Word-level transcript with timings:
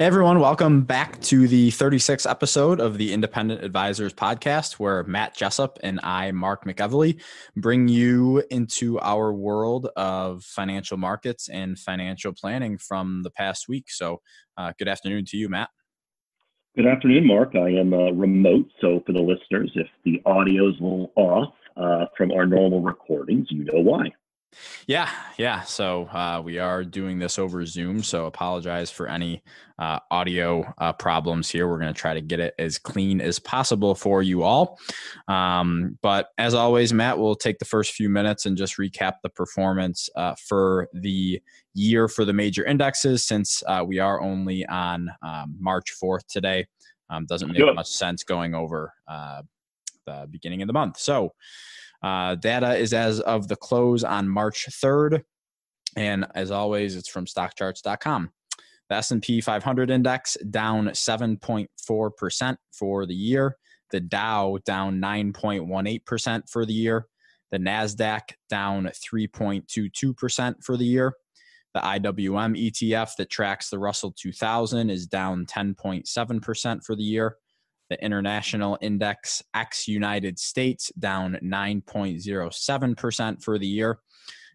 Hey 0.00 0.06
everyone, 0.06 0.40
welcome 0.40 0.82
back 0.82 1.20
to 1.22 1.46
the 1.46 1.70
36th 1.70 2.30
episode 2.30 2.80
of 2.80 2.96
the 2.96 3.12
Independent 3.12 3.62
Advisors 3.62 4.14
podcast, 4.14 4.74
where 4.74 5.04
Matt 5.04 5.36
Jessup 5.36 5.78
and 5.82 6.00
I, 6.02 6.30
Mark 6.32 6.64
McEvely, 6.64 7.20
bring 7.54 7.86
you 7.86 8.42
into 8.50 8.98
our 9.00 9.32
world 9.32 9.88
of 9.96 10.42
financial 10.42 10.96
markets 10.96 11.50
and 11.50 11.78
financial 11.78 12.32
planning 12.32 12.78
from 12.78 13.22
the 13.24 13.30
past 13.30 13.68
week. 13.68 13.90
So, 13.90 14.22
uh, 14.56 14.72
good 14.78 14.88
afternoon 14.88 15.26
to 15.26 15.36
you, 15.36 15.50
Matt. 15.50 15.68
Good 16.76 16.86
afternoon, 16.86 17.26
Mark. 17.26 17.54
I 17.54 17.68
am 17.70 17.92
uh, 17.92 18.12
remote, 18.12 18.70
so 18.80 19.02
for 19.04 19.12
the 19.12 19.20
listeners, 19.20 19.70
if 19.74 19.88
the 20.04 20.22
audio 20.24 20.70
is 20.70 20.80
a 20.80 20.82
little 20.82 21.12
off 21.16 21.52
uh, 21.76 22.06
from 22.16 22.32
our 22.32 22.46
normal 22.46 22.80
recordings, 22.80 23.48
you 23.50 23.64
know 23.64 23.80
why. 23.80 24.12
Yeah, 24.86 25.08
yeah. 25.38 25.62
So 25.62 26.06
uh, 26.06 26.42
we 26.44 26.58
are 26.58 26.84
doing 26.84 27.18
this 27.18 27.38
over 27.38 27.64
Zoom. 27.64 28.02
So 28.02 28.26
apologize 28.26 28.90
for 28.90 29.06
any 29.06 29.42
uh, 29.78 30.00
audio 30.10 30.72
uh, 30.78 30.92
problems 30.92 31.48
here. 31.48 31.68
We're 31.68 31.78
going 31.78 31.92
to 31.92 31.98
try 31.98 32.14
to 32.14 32.20
get 32.20 32.40
it 32.40 32.54
as 32.58 32.78
clean 32.78 33.20
as 33.20 33.38
possible 33.38 33.94
for 33.94 34.22
you 34.22 34.42
all. 34.42 34.78
Um, 35.28 35.98
but 36.02 36.28
as 36.38 36.54
always, 36.54 36.92
Matt 36.92 37.18
we'll 37.18 37.36
take 37.36 37.58
the 37.58 37.64
first 37.64 37.92
few 37.92 38.08
minutes 38.08 38.46
and 38.46 38.56
just 38.56 38.76
recap 38.76 39.14
the 39.22 39.30
performance 39.30 40.08
uh, 40.16 40.34
for 40.48 40.88
the 40.92 41.40
year 41.74 42.08
for 42.08 42.24
the 42.24 42.32
major 42.32 42.64
indexes 42.64 43.24
since 43.24 43.62
uh, 43.66 43.84
we 43.86 43.98
are 43.98 44.20
only 44.20 44.66
on 44.66 45.10
um, 45.22 45.56
March 45.58 45.94
4th 46.02 46.26
today. 46.28 46.66
Um, 47.08 47.26
doesn't 47.26 47.50
make 47.50 47.74
much 47.74 47.88
sense 47.88 48.22
going 48.22 48.54
over 48.54 48.92
uh, 49.08 49.42
the 50.06 50.28
beginning 50.30 50.62
of 50.62 50.66
the 50.66 50.72
month. 50.72 50.98
So, 50.98 51.32
uh, 52.02 52.34
data 52.36 52.76
is 52.76 52.92
as 52.92 53.20
of 53.20 53.48
the 53.48 53.56
close 53.56 54.04
on 54.04 54.28
March 54.28 54.66
3rd. 54.70 55.22
And 55.96 56.26
as 56.34 56.50
always, 56.50 56.96
it's 56.96 57.08
from 57.08 57.26
stockcharts.com. 57.26 58.30
The 58.88 58.96
S&P 58.96 59.40
500 59.40 59.90
index 59.90 60.36
down 60.50 60.88
7.4% 60.88 62.56
for 62.72 63.06
the 63.06 63.14
year. 63.14 63.56
The 63.90 64.00
Dow 64.00 64.58
down 64.64 65.00
9.18% 65.00 66.48
for 66.48 66.64
the 66.64 66.72
year. 66.72 67.06
The 67.50 67.58
Nasdaq 67.58 68.32
down 68.48 68.86
3.22% 68.86 70.64
for 70.64 70.76
the 70.76 70.84
year. 70.84 71.14
The 71.74 71.80
IWM 71.80 72.70
ETF 72.70 73.16
that 73.16 73.30
tracks 73.30 73.70
the 73.70 73.78
Russell 73.78 74.12
2000 74.12 74.90
is 74.90 75.06
down 75.06 75.46
10.7% 75.46 76.84
for 76.84 76.96
the 76.96 77.02
year. 77.02 77.36
The 77.90 78.02
international 78.02 78.78
index 78.80 79.42
ex 79.52 79.86
United 79.86 80.38
States 80.38 80.90
down 80.98 81.36
9.07% 81.42 83.42
for 83.42 83.58
the 83.58 83.66
year. 83.66 83.98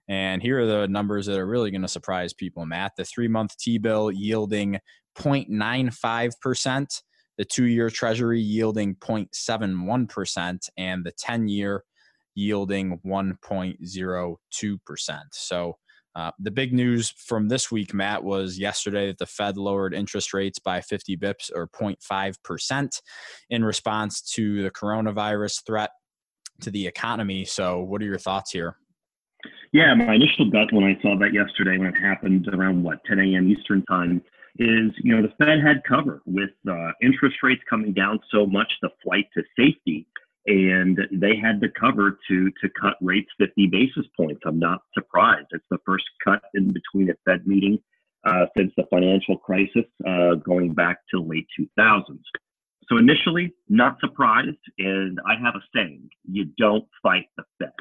And 0.08 0.42
here 0.42 0.62
are 0.62 0.66
the 0.66 0.88
numbers 0.88 1.26
that 1.26 1.38
are 1.38 1.48
really 1.48 1.72
going 1.72 1.82
to 1.82 1.88
surprise 1.88 2.34
people, 2.34 2.66
Matt. 2.66 2.94
The 2.96 3.06
three 3.06 3.28
month 3.28 3.58
T 3.58 3.78
bill 3.78 4.12
yielding 4.12 4.80
0.95%, 5.18 7.02
the 7.38 7.46
two 7.46 7.66
year 7.66 7.90
Treasury 7.90 8.40
yielding 8.40 8.96
0.71%, 8.96 10.70
and 10.78 11.04
the 11.04 11.12
10 11.12 11.48
year 11.48 11.84
yielding 12.36 13.00
1.02%. 13.06 15.20
So 15.32 15.78
uh, 16.16 16.32
the 16.40 16.52
big 16.52 16.74
news 16.74 17.10
from 17.10 17.50
this 17.50 17.70
week, 17.70 17.94
Matt, 17.94 18.24
was 18.24 18.58
yesterday 18.58 19.08
that 19.08 19.18
the 19.18 19.26
Fed 19.26 19.58
lowered 19.58 19.94
interest 19.94 20.34
rates 20.34 20.60
by 20.60 20.80
50 20.80 21.18
bips 21.18 21.52
or 21.54 21.68
0.5% 21.68 23.02
in 23.50 23.66
response 23.66 24.22
to 24.22 24.64
the 24.64 24.72
coronavirus 24.72 25.66
threat 25.66 25.90
to 26.62 26.72
the 26.72 26.88
economy. 26.88 27.44
So, 27.44 27.82
what 27.82 28.02
are 28.02 28.06
your 28.06 28.18
thoughts 28.18 28.52
here? 28.52 28.78
Yeah, 29.74 29.94
my 29.94 30.14
initial 30.14 30.50
gut 30.50 30.72
when 30.72 30.86
I 30.86 31.00
saw 31.02 31.18
that 31.20 31.34
yesterday, 31.34 31.78
when 31.78 31.88
it 31.88 32.00
happened 32.00 32.48
around 32.54 32.82
what 32.82 33.04
10 33.06 33.20
a.m. 33.20 33.50
Eastern 33.50 33.84
time, 33.86 34.22
is 34.58 34.92
you 35.04 35.14
know 35.14 35.22
the 35.22 35.34
Fed 35.38 35.60
had 35.62 35.84
cover 35.84 36.22
with 36.26 36.52
uh, 36.70 36.92
interest 37.02 37.36
rates 37.44 37.62
coming 37.70 37.92
down 37.92 38.20
so 38.32 38.46
much, 38.46 38.72
the 38.82 38.90
flight 39.04 39.26
to 39.34 39.44
safety 39.60 40.08
and 40.48 41.00
they 41.12 41.36
had 41.36 41.60
the 41.60 41.70
cover 41.80 42.20
to 42.28 42.52
to 42.62 42.70
cut 42.80 42.98
rates 43.02 43.30
50 43.40 43.68
basis 43.68 44.06
points. 44.16 44.42
I'm 44.46 44.60
not 44.60 44.82
surprised. 44.94 45.48
It's 45.52 45.66
the 45.72 45.80
first 45.86 46.06
cut 46.24 46.42
in 46.54 46.72
between 46.72 47.10
a 47.10 47.14
Fed 47.26 47.48
meeting 47.48 47.80
uh, 48.26 48.46
since 48.58 48.72
the 48.78 48.86
financial 48.90 49.38
crisis, 49.38 49.86
uh, 50.08 50.36
going 50.36 50.74
back 50.74 51.00
to 51.14 51.22
late 51.22 51.48
2000s. 51.60 52.20
So 52.88 52.98
initially, 52.98 53.54
not 53.70 54.00
surprised. 54.00 54.58
And 54.78 55.20
I 55.28 55.36
have 55.44 55.56
a 55.56 55.62
saying: 55.76 56.10
you 56.30 56.46
don't 56.58 56.86
fight 57.02 57.28
the 57.38 57.44
Fed. 57.60 57.72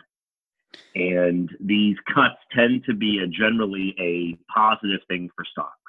And 0.95 1.51
these 1.61 1.97
cuts 2.13 2.39
tend 2.53 2.85
to 2.87 2.95
be 2.95 3.19
a 3.19 3.27
generally 3.27 3.95
a 3.99 4.37
positive 4.53 5.01
thing 5.09 5.29
for 5.37 5.45
stocks. 5.45 5.84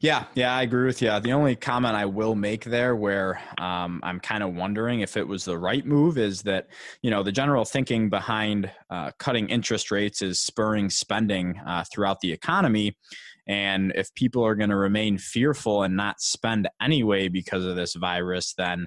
Yeah, 0.00 0.24
yeah, 0.34 0.54
I 0.54 0.62
agree 0.62 0.84
with 0.84 1.00
you. 1.00 1.18
The 1.20 1.32
only 1.32 1.56
comment 1.56 1.94
I 1.94 2.04
will 2.04 2.34
make 2.34 2.64
there, 2.64 2.94
where 2.94 3.40
um, 3.58 4.00
I'm 4.02 4.20
kind 4.20 4.42
of 4.42 4.54
wondering 4.54 5.00
if 5.00 5.16
it 5.16 5.26
was 5.26 5.46
the 5.46 5.56
right 5.56 5.86
move, 5.86 6.18
is 6.18 6.42
that 6.42 6.66
you 7.00 7.10
know 7.10 7.22
the 7.22 7.32
general 7.32 7.64
thinking 7.64 8.10
behind 8.10 8.70
uh, 8.90 9.12
cutting 9.18 9.48
interest 9.48 9.90
rates 9.90 10.20
is 10.20 10.40
spurring 10.40 10.90
spending 10.90 11.58
uh, 11.66 11.84
throughout 11.90 12.20
the 12.20 12.32
economy, 12.32 12.98
and 13.46 13.92
if 13.94 14.14
people 14.14 14.44
are 14.44 14.54
going 14.54 14.70
to 14.70 14.76
remain 14.76 15.16
fearful 15.16 15.84
and 15.84 15.96
not 15.96 16.20
spend 16.20 16.68
anyway 16.82 17.28
because 17.28 17.64
of 17.64 17.76
this 17.76 17.94
virus, 17.94 18.52
then 18.58 18.86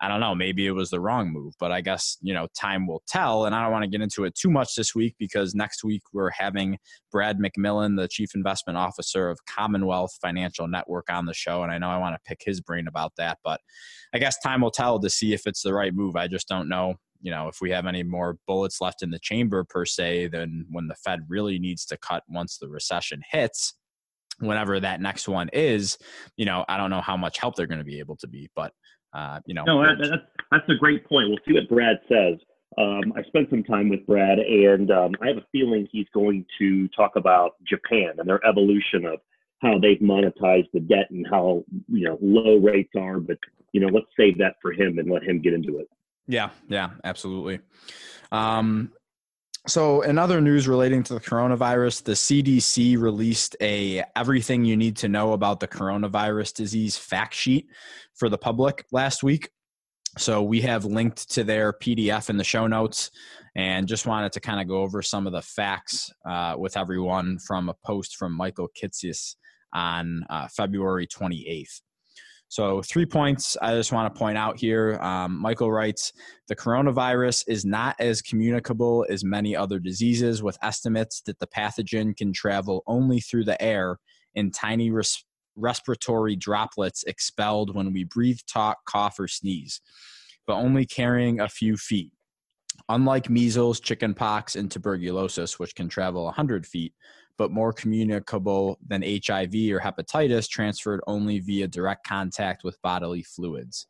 I 0.00 0.06
don't 0.06 0.20
know, 0.20 0.34
maybe 0.34 0.66
it 0.66 0.72
was 0.72 0.90
the 0.90 1.00
wrong 1.00 1.32
move, 1.32 1.54
but 1.58 1.72
I 1.72 1.80
guess, 1.80 2.18
you 2.20 2.32
know, 2.32 2.46
time 2.56 2.86
will 2.86 3.02
tell. 3.08 3.46
And 3.46 3.54
I 3.54 3.62
don't 3.62 3.72
want 3.72 3.82
to 3.82 3.90
get 3.90 4.00
into 4.00 4.24
it 4.24 4.34
too 4.36 4.50
much 4.50 4.74
this 4.76 4.94
week 4.94 5.16
because 5.18 5.54
next 5.54 5.82
week 5.82 6.02
we're 6.12 6.30
having 6.30 6.78
Brad 7.10 7.38
McMillan, 7.38 7.96
the 7.96 8.06
Chief 8.06 8.34
Investment 8.34 8.76
Officer 8.76 9.28
of 9.28 9.44
Commonwealth 9.46 10.16
Financial 10.22 10.68
Network, 10.68 11.10
on 11.10 11.26
the 11.26 11.34
show. 11.34 11.62
And 11.64 11.72
I 11.72 11.78
know 11.78 11.88
I 11.88 11.98
want 11.98 12.14
to 12.14 12.28
pick 12.28 12.42
his 12.44 12.60
brain 12.60 12.86
about 12.86 13.12
that, 13.16 13.38
but 13.42 13.60
I 14.14 14.18
guess 14.18 14.38
time 14.38 14.60
will 14.60 14.70
tell 14.70 15.00
to 15.00 15.10
see 15.10 15.32
if 15.32 15.46
it's 15.46 15.62
the 15.62 15.74
right 15.74 15.94
move. 15.94 16.14
I 16.14 16.28
just 16.28 16.48
don't 16.48 16.68
know. 16.68 16.94
You 17.20 17.32
know, 17.32 17.48
if 17.48 17.60
we 17.60 17.70
have 17.70 17.86
any 17.86 18.04
more 18.04 18.38
bullets 18.46 18.80
left 18.80 19.02
in 19.02 19.10
the 19.10 19.18
chamber 19.18 19.64
per 19.64 19.84
se, 19.84 20.28
than 20.28 20.66
when 20.70 20.86
the 20.86 20.94
Fed 20.94 21.20
really 21.28 21.58
needs 21.58 21.84
to 21.86 21.96
cut 21.96 22.22
once 22.28 22.58
the 22.58 22.68
recession 22.68 23.20
hits, 23.28 23.74
whenever 24.38 24.78
that 24.78 25.00
next 25.00 25.28
one 25.28 25.48
is, 25.52 25.98
you 26.36 26.44
know, 26.44 26.64
I 26.68 26.76
don't 26.76 26.90
know 26.90 27.00
how 27.00 27.16
much 27.16 27.38
help 27.38 27.56
they're 27.56 27.66
going 27.66 27.78
to 27.78 27.84
be 27.84 27.98
able 27.98 28.16
to 28.18 28.28
be, 28.28 28.48
but 28.54 28.72
uh, 29.12 29.40
you 29.46 29.54
know. 29.54 29.64
No, 29.64 29.82
that's 29.82 30.22
that's 30.50 30.68
a 30.68 30.74
great 30.74 31.06
point. 31.08 31.28
We'll 31.28 31.38
see 31.46 31.54
what 31.54 31.68
Brad 31.68 31.98
says. 32.08 32.38
Um, 32.76 33.12
I 33.16 33.22
spent 33.24 33.50
some 33.50 33.64
time 33.64 33.88
with 33.88 34.06
Brad, 34.06 34.38
and 34.38 34.90
um, 34.90 35.12
I 35.20 35.28
have 35.28 35.38
a 35.38 35.46
feeling 35.50 35.88
he's 35.90 36.06
going 36.14 36.44
to 36.58 36.86
talk 36.88 37.16
about 37.16 37.56
Japan 37.64 38.12
and 38.18 38.28
their 38.28 38.44
evolution 38.46 39.04
of 39.04 39.20
how 39.60 39.78
they've 39.78 39.98
monetized 39.98 40.70
the 40.72 40.80
debt 40.80 41.10
and 41.10 41.26
how 41.28 41.64
you 41.88 42.04
know 42.04 42.18
low 42.20 42.56
rates 42.56 42.92
are. 42.96 43.18
But 43.18 43.38
you 43.72 43.80
know, 43.80 43.88
let's 43.88 44.06
save 44.16 44.38
that 44.38 44.56
for 44.62 44.72
him 44.72 44.98
and 44.98 45.10
let 45.10 45.24
him 45.24 45.40
get 45.40 45.54
into 45.54 45.78
it. 45.78 45.88
Yeah, 46.26 46.50
yeah, 46.68 46.90
absolutely. 47.04 47.60
Um, 48.30 48.92
so, 49.68 50.00
in 50.02 50.18
other 50.18 50.40
news 50.40 50.66
relating 50.66 51.02
to 51.04 51.14
the 51.14 51.20
coronavirus, 51.20 52.04
the 52.04 52.12
CDC 52.12 52.98
released 52.98 53.56
a 53.60 54.02
everything 54.16 54.64
you 54.64 54.76
need 54.76 54.96
to 54.98 55.08
know 55.08 55.32
about 55.32 55.60
the 55.60 55.68
coronavirus 55.68 56.54
disease 56.54 56.96
fact 56.96 57.34
sheet 57.34 57.68
for 58.14 58.28
the 58.28 58.38
public 58.38 58.84
last 58.90 59.22
week. 59.22 59.50
So, 60.16 60.42
we 60.42 60.62
have 60.62 60.84
linked 60.84 61.30
to 61.32 61.44
their 61.44 61.72
PDF 61.72 62.30
in 62.30 62.36
the 62.36 62.44
show 62.44 62.66
notes 62.66 63.10
and 63.54 63.86
just 63.86 64.06
wanted 64.06 64.32
to 64.32 64.40
kind 64.40 64.60
of 64.60 64.68
go 64.68 64.82
over 64.82 65.02
some 65.02 65.26
of 65.26 65.32
the 65.32 65.42
facts 65.42 66.10
uh, 66.28 66.54
with 66.58 66.76
everyone 66.76 67.38
from 67.38 67.68
a 67.68 67.74
post 67.84 68.16
from 68.16 68.32
Michael 68.32 68.68
Kitces 68.80 69.36
on 69.74 70.24
uh, 70.30 70.48
February 70.48 71.06
28th. 71.06 71.80
So, 72.50 72.80
three 72.80 73.04
points 73.04 73.58
I 73.60 73.74
just 73.74 73.92
want 73.92 74.12
to 74.12 74.18
point 74.18 74.38
out 74.38 74.58
here. 74.58 74.98
Um, 75.02 75.38
Michael 75.38 75.70
writes 75.70 76.12
The 76.48 76.56
coronavirus 76.56 77.44
is 77.46 77.66
not 77.66 77.94
as 77.98 78.22
communicable 78.22 79.04
as 79.10 79.22
many 79.22 79.54
other 79.54 79.78
diseases, 79.78 80.42
with 80.42 80.56
estimates 80.62 81.20
that 81.26 81.38
the 81.40 81.46
pathogen 81.46 82.16
can 82.16 82.32
travel 82.32 82.82
only 82.86 83.20
through 83.20 83.44
the 83.44 83.60
air 83.62 83.98
in 84.34 84.50
tiny 84.50 84.90
res- 84.90 85.24
respiratory 85.56 86.36
droplets 86.36 87.04
expelled 87.04 87.74
when 87.74 87.92
we 87.92 88.04
breathe, 88.04 88.38
talk, 88.46 88.78
cough, 88.86 89.18
or 89.18 89.28
sneeze, 89.28 89.82
but 90.46 90.54
only 90.54 90.86
carrying 90.86 91.40
a 91.40 91.48
few 91.48 91.76
feet. 91.76 92.12
Unlike 92.88 93.28
measles, 93.28 93.80
chickenpox, 93.80 94.56
and 94.56 94.70
tuberculosis, 94.70 95.58
which 95.58 95.74
can 95.74 95.88
travel 95.88 96.24
100 96.24 96.64
feet, 96.64 96.94
but 97.38 97.50
more 97.50 97.72
communicable 97.72 98.78
than 98.86 99.02
HIV 99.02 99.54
or 99.72 99.80
hepatitis, 99.80 100.48
transferred 100.48 101.00
only 101.06 101.38
via 101.38 101.68
direct 101.68 102.06
contact 102.06 102.64
with 102.64 102.80
bodily 102.82 103.22
fluids. 103.22 103.86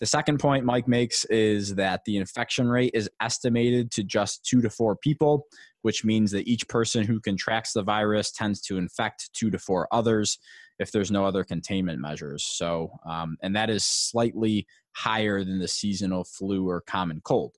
The 0.00 0.06
second 0.06 0.38
point 0.38 0.64
Mike 0.64 0.88
makes 0.88 1.26
is 1.26 1.74
that 1.74 2.00
the 2.06 2.16
infection 2.16 2.66
rate 2.68 2.92
is 2.94 3.10
estimated 3.20 3.90
to 3.92 4.02
just 4.02 4.44
two 4.46 4.62
to 4.62 4.70
four 4.70 4.96
people, 4.96 5.46
which 5.82 6.06
means 6.06 6.30
that 6.30 6.48
each 6.48 6.66
person 6.68 7.04
who 7.04 7.20
contracts 7.20 7.74
the 7.74 7.82
virus 7.82 8.32
tends 8.32 8.62
to 8.62 8.78
infect 8.78 9.30
two 9.34 9.50
to 9.50 9.58
four 9.58 9.86
others 9.92 10.38
if 10.78 10.90
there's 10.90 11.10
no 11.10 11.26
other 11.26 11.44
containment 11.44 12.00
measures. 12.00 12.42
So, 12.44 12.90
um, 13.06 13.36
and 13.42 13.54
that 13.54 13.68
is 13.68 13.84
slightly 13.84 14.66
higher 14.92 15.44
than 15.44 15.58
the 15.58 15.68
seasonal 15.68 16.24
flu 16.24 16.66
or 16.66 16.80
common 16.80 17.20
cold. 17.22 17.52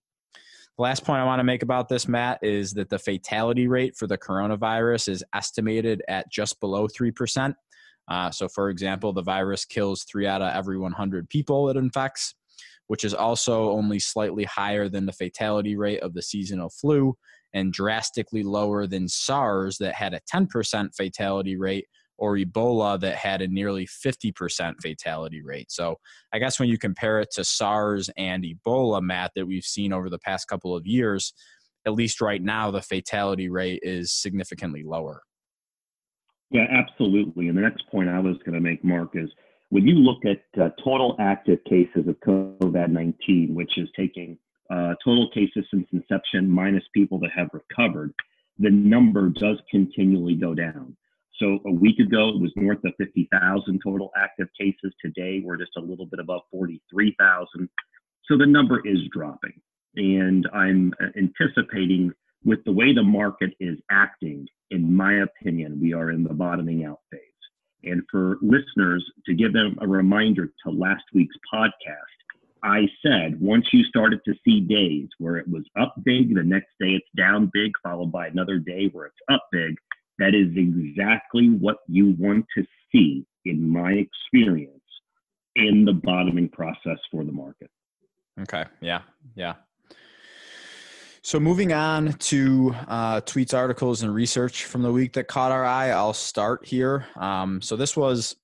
The 0.79 0.83
last 0.83 1.05
point 1.05 1.21
I 1.21 1.25
want 1.25 1.41
to 1.41 1.45
make 1.45 1.63
about 1.63 1.89
this, 1.89 2.09
Matt, 2.09 2.39
is 2.43 2.73
that 2.73 2.89
the 2.89 2.99
fatality 2.99 3.69
rate 3.69 3.95
for 3.97 4.07
the 4.07 4.17
coronavirus 4.17 5.09
is 5.09 5.25
estimated 5.35 6.03
at 6.09 6.31
just 6.33 6.61
below 6.61 6.89
3%. 6.89 7.55
Uh, 8.09 8.31
so, 8.31 8.49
for 8.49 8.71
example, 8.71 9.13
the 9.13 9.23
virus 9.23 9.67
kills 9.67 10.05
three 10.05 10.27
out 10.27 10.41
of 10.41 10.55
every 10.55 10.79
100 10.79 11.29
people 11.29 11.69
it 11.69 11.77
infects, 11.77 12.35
which 12.87 13.05
is 13.05 13.13
also 13.13 13.71
only 13.71 13.99
slightly 13.99 14.45
higher 14.45 14.89
than 14.89 15.05
the 15.05 15.13
fatality 15.13 15.77
rate 15.77 16.01
of 16.01 16.15
the 16.15 16.23
seasonal 16.23 16.71
flu 16.71 17.15
and 17.53 17.73
drastically 17.73 18.43
lower 18.43 18.87
than 18.87 19.07
SARS 19.09 19.77
that 19.79 19.95
had 19.95 20.15
a 20.15 20.21
10% 20.33 20.95
fatality 20.97 21.57
rate 21.57 21.87
or 22.19 22.37
Ebola 22.37 23.01
that 23.01 23.17
had 23.17 23.43
a 23.43 23.49
nearly 23.49 23.87
50% 23.87 24.75
fatality 24.81 25.43
rate. 25.43 25.71
So 25.73 25.97
I 26.33 26.39
guess 26.39 26.61
when 26.61 26.69
you 26.69 26.79
compare 26.79 27.21
it 27.21 27.31
to 27.33 27.45
SARS 27.45 28.11
and 28.17 28.45
Ebola, 28.45 29.03
Matt, 29.03 29.33
that 29.35 29.47
we've 29.47 29.65
seen 29.65 29.93
over 29.93 30.09
the 30.09 30.19
past 30.19 30.49
couple 30.49 30.77
of 30.77 30.87
years, 30.87 31.33
at 31.85 31.95
least 31.95 32.21
right 32.21 32.43
now, 32.43 32.71
the 32.71 32.83
fatality 32.83 33.49
rate 33.49 33.81
is 33.83 34.13
significantly 34.13 34.83
lower. 34.85 35.23
Yeah, 36.51 36.67
absolutely. 36.71 37.49
And 37.49 37.57
the 37.57 37.63
next 37.63 37.87
point 37.91 38.09
I 38.09 38.21
was 38.21 38.37
going 38.45 38.55
to 38.55 38.61
make, 38.61 38.85
Mark, 38.85 39.11
is 39.15 39.31
when 39.71 39.89
you 39.89 39.95
look 39.95 40.25
at 40.27 40.43
uh, 40.63 40.69
total 40.85 41.17
active 41.19 41.59
cases 41.65 42.07
of 42.07 42.21
COVID 42.21 42.91
19, 42.91 43.55
which 43.55 43.79
is 43.79 43.89
taking 43.97 44.37
uh, 44.71 44.95
total 45.05 45.31
cases 45.31 45.65
since 45.71 45.87
inception 45.93 46.49
minus 46.49 46.85
people 46.95 47.19
that 47.21 47.31
have 47.35 47.49
recovered, 47.53 48.13
the 48.59 48.71
number 48.71 49.31
does 49.31 49.57
continually 49.71 50.35
go 50.35 50.55
down. 50.55 50.95
So 51.43 51.59
a 51.67 51.73
week 51.73 51.99
ago, 51.99 52.29
it 52.29 52.41
was 52.41 52.53
north 52.55 52.79
of 52.85 52.93
50,000 52.99 53.81
total 53.83 54.13
active 54.17 54.47
cases. 54.59 54.95
Today, 55.05 55.43
we're 55.45 55.57
just 55.57 55.77
a 55.77 55.81
little 55.81 56.07
bit 56.07 56.21
above 56.21 56.43
43,000. 56.53 57.69
So 58.27 58.39
the 58.39 58.47
number 58.47 58.81
is 58.87 58.99
dropping. 59.13 59.61
And 59.97 60.49
I'm 60.55 60.95
anticipating 61.17 62.13
with 62.45 62.63
the 62.65 62.73
way 62.73 62.95
the 62.95 63.03
market 63.03 63.51
is 63.59 63.77
acting, 63.91 64.47
in 64.71 64.95
my 64.95 65.23
opinion, 65.23 65.81
we 65.81 65.93
are 65.93 66.13
in 66.13 66.23
the 66.23 66.33
bottoming 66.33 66.85
out 66.85 67.01
phase. 67.11 67.21
And 67.83 68.03
for 68.09 68.37
listeners, 68.41 69.05
to 69.27 69.35
give 69.35 69.53
them 69.53 69.77
a 69.81 69.89
reminder 69.89 70.53
to 70.65 70.71
last 70.71 71.03
week's 71.13 71.37
podcast, 71.53 71.89
I 72.63 72.87
said 73.05 73.41
once 73.41 73.67
you 73.73 73.83
started 73.85 74.21
to 74.27 74.35
see 74.45 74.61
days 74.61 75.09
where 75.19 75.37
it 75.37 75.49
was 75.49 75.65
up 75.77 75.97
big, 76.05 76.37
the 76.37 76.45
next 76.45 76.71
day 76.79 76.91
it's 76.91 77.09
down 77.17 77.51
big, 77.53 77.73
followed 77.83 78.13
by 78.13 78.29
another 78.29 78.59
day 78.59 78.89
where 78.93 79.07
it's 79.07 79.17
up 79.29 79.43
big, 79.51 79.75
that 80.23 80.35
is 80.35 80.57
exactly 80.57 81.49
what 81.49 81.79
you 81.89 82.15
want 82.19 82.47
to 82.57 82.65
see, 82.93 83.27
in 83.45 83.69
my 83.69 83.93
experience, 83.93 84.71
in 85.57 85.85
the 85.85 85.93
bottoming 85.93 86.49
process 86.49 86.99
for 87.11 87.25
the 87.25 87.33
market. 87.33 87.69
Okay. 88.41 88.65
Yeah. 88.81 89.03
Yeah. 89.35 89.55
So 91.25 91.39
moving 91.39 91.73
on 91.73 92.13
to 92.15 92.75
uh, 92.89 93.21
tweets, 93.21 93.53
articles, 93.53 94.03
and 94.03 94.15
research 94.15 94.65
from 94.65 94.83
the 94.83 94.93
week 94.93 95.13
that 95.15 95.29
caught 95.29 95.53
our 95.53 95.65
eye, 95.65 95.91
I'll 95.91 96.15
start 96.15 96.67
here. 96.67 97.07
Um, 97.17 97.61
so 97.61 97.77
this 97.77 97.97
was 97.97 98.37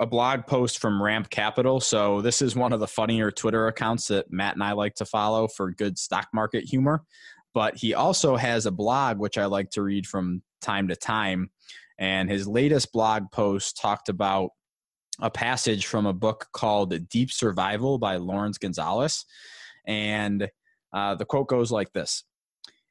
a 0.00 0.06
blog 0.06 0.46
post 0.46 0.78
from 0.78 1.02
Ramp 1.02 1.28
Capital. 1.28 1.80
So 1.80 2.22
this 2.22 2.40
is 2.40 2.56
one 2.56 2.72
of 2.72 2.80
the 2.80 2.86
funnier 2.86 3.30
Twitter 3.30 3.66
accounts 3.68 4.08
that 4.08 4.32
Matt 4.32 4.54
and 4.54 4.62
I 4.62 4.72
like 4.72 4.94
to 4.96 5.04
follow 5.04 5.48
for 5.48 5.70
good 5.70 5.98
stock 5.98 6.28
market 6.32 6.64
humor. 6.64 7.02
But 7.52 7.76
he 7.76 7.94
also 7.94 8.36
has 8.36 8.64
a 8.64 8.70
blog 8.70 9.18
which 9.18 9.36
I 9.36 9.46
like 9.46 9.70
to 9.70 9.82
read 9.82 10.06
from 10.06 10.42
time 10.60 10.88
to 10.88 10.96
time. 10.96 11.50
And 11.98 12.30
his 12.30 12.48
latest 12.48 12.92
blog 12.92 13.30
post 13.30 13.78
talked 13.80 14.08
about 14.08 14.50
a 15.20 15.30
passage 15.30 15.86
from 15.86 16.06
a 16.06 16.14
book 16.14 16.48
called 16.52 17.08
Deep 17.08 17.30
Survival 17.30 17.98
by 17.98 18.16
Laurence 18.16 18.58
Gonzales. 18.58 19.26
And 19.86 20.48
uh, 20.92 21.14
the 21.14 21.26
quote 21.26 21.48
goes 21.48 21.70
like 21.70 21.92
this 21.92 22.24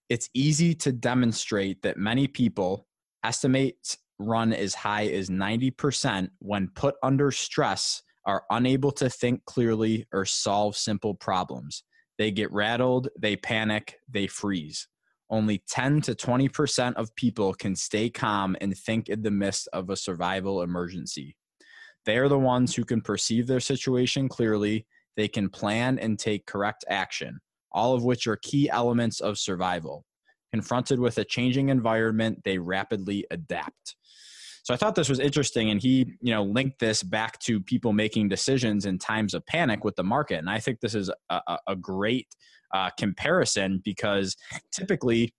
It's 0.10 0.30
easy 0.34 0.76
to 0.76 0.92
demonstrate 0.92 1.82
that 1.82 1.98
many 1.98 2.28
people 2.28 2.88
estimate 3.24 3.98
run 4.20 4.54
as 4.54 4.76
high 4.76 5.08
as 5.08 5.30
90% 5.30 6.30
when 6.40 6.68
put 6.76 6.96
under 7.02 7.32
stress 7.32 8.04
are 8.26 8.44
unable 8.50 8.92
to 8.92 9.10
think 9.10 9.44
clearly 9.46 10.06
or 10.14 10.26
solve 10.26 10.76
simple 10.76 11.16
problems. 11.16 11.84
They 12.18 12.32
get 12.32 12.52
rattled, 12.52 13.08
they 13.18 13.38
panic, 13.38 13.96
they 14.10 14.28
freeze 14.28 14.88
only 15.30 15.64
10 15.68 16.02
to 16.02 16.16
20% 16.16 16.94
of 16.96 17.16
people 17.16 17.54
can 17.54 17.76
stay 17.76 18.10
calm 18.10 18.56
and 18.62 18.78
think 18.78 19.10
in 19.10 19.22
the 19.22 19.32
midst 19.32 19.68
of 19.74 19.90
a 19.90 19.96
survival 19.96 20.62
emergency. 20.62 21.36
They 22.06 22.18
are 22.18 22.30
the 22.30 22.40
ones 22.40 22.76
who 22.76 22.86
can 22.86 23.02
perceive 23.02 23.48
their 23.48 23.60
situation 23.60 24.30
clearly, 24.30 24.86
they 25.16 25.28
can 25.28 25.50
plan 25.50 26.00
and 26.00 26.18
take 26.18 26.46
correct 26.46 26.86
action, 26.90 27.40
all 27.72 27.94
of 27.94 28.04
which 28.04 28.26
are 28.26 28.38
key 28.38 28.70
elements 28.70 29.20
of 29.20 29.38
survival. 29.38 30.06
Confronted 30.52 31.00
with 31.00 31.18
a 31.18 31.26
changing 31.26 31.70
environment, 31.70 32.40
they 32.44 32.58
rapidly 32.58 33.26
adapt. 33.30 33.96
So 34.64 34.74
I 34.74 34.78
thought 34.78 34.96
this 34.96 35.10
was 35.10 35.20
interesting, 35.20 35.70
and 35.70 35.82
he, 35.82 36.14
you 36.22 36.34
know, 36.34 36.44
linked 36.44 36.80
this 36.80 37.04
back 37.04 37.40
to 37.40 37.60
people 37.60 37.94
making 37.94 38.30
decisions 38.30 38.86
in 38.86 38.98
times 38.98 39.34
of 39.34 39.46
panic 39.46 39.84
with 39.84 39.96
the 39.96 40.04
market, 40.04 40.38
and 40.40 40.50
I 40.50 40.60
think 40.60 40.80
this 40.80 40.96
is 40.96 41.12
a, 41.30 41.58
a 41.68 41.76
great 41.76 42.28
uh, 42.74 42.90
comparison 42.98 43.82
because 43.84 44.36
typically 44.72 45.34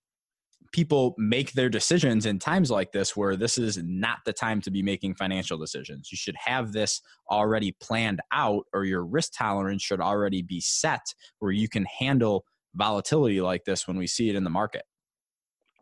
people 0.71 1.13
make 1.17 1.51
their 1.53 1.69
decisions 1.69 2.25
in 2.25 2.39
times 2.39 2.71
like 2.71 2.91
this 2.91 3.15
where 3.15 3.35
this 3.35 3.57
is 3.57 3.77
not 3.83 4.19
the 4.25 4.33
time 4.33 4.61
to 4.61 4.71
be 4.71 4.81
making 4.81 5.13
financial 5.15 5.57
decisions. 5.57 6.11
You 6.11 6.17
should 6.17 6.35
have 6.37 6.71
this 6.71 7.01
already 7.29 7.75
planned 7.81 8.21
out, 8.31 8.63
or 8.73 8.85
your 8.85 9.05
risk 9.05 9.33
tolerance 9.37 9.81
should 9.81 10.01
already 10.01 10.41
be 10.41 10.61
set 10.61 11.01
where 11.39 11.51
you 11.51 11.67
can 11.67 11.85
handle 11.85 12.45
volatility 12.75 13.41
like 13.41 13.65
this 13.65 13.87
when 13.87 13.97
we 13.97 14.07
see 14.07 14.29
it 14.29 14.35
in 14.35 14.43
the 14.43 14.49
market. 14.49 14.83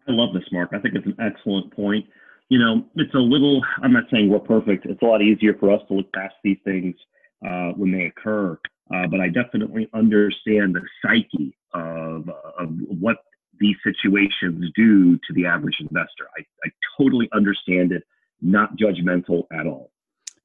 I 0.08 0.12
love 0.12 0.34
this, 0.34 0.44
Mark. 0.52 0.70
I 0.74 0.80
think 0.80 0.96
it's 0.96 1.06
an 1.06 1.18
excellent 1.20 1.72
point. 1.76 2.06
You 2.50 2.58
know, 2.58 2.84
it's 2.96 3.14
a 3.14 3.20
little, 3.20 3.62
I'm 3.84 3.94
not 3.94 4.06
saying 4.12 4.28
we're 4.28 4.40
perfect. 4.40 4.88
It's 4.88 5.02
a 5.04 5.06
lot 5.06 5.22
easier 5.22 5.54
for 5.60 5.72
us 5.72 5.82
to 5.88 5.94
look 5.94 6.12
past 6.14 6.34
these 6.44 6.58
things 6.64 6.96
uh, 7.48 7.74
when 7.76 7.92
they 7.92 8.06
occur. 8.06 8.58
Uh, 8.94 9.08
but 9.08 9.20
I 9.20 9.28
definitely 9.28 9.88
understand 9.94 10.76
the 10.76 10.82
psyche 11.02 11.56
of, 11.74 12.30
of 12.58 12.70
what 12.88 13.18
these 13.60 13.76
situations 13.84 14.72
do 14.76 15.16
to 15.16 15.34
the 15.34 15.46
average 15.46 15.78
investor. 15.80 16.28
I, 16.38 16.42
I 16.66 16.72
totally 16.98 17.30
understand 17.34 17.92
it, 17.92 18.04
not 18.42 18.78
judgmental 18.78 19.44
at 19.52 19.68
all. 19.68 19.92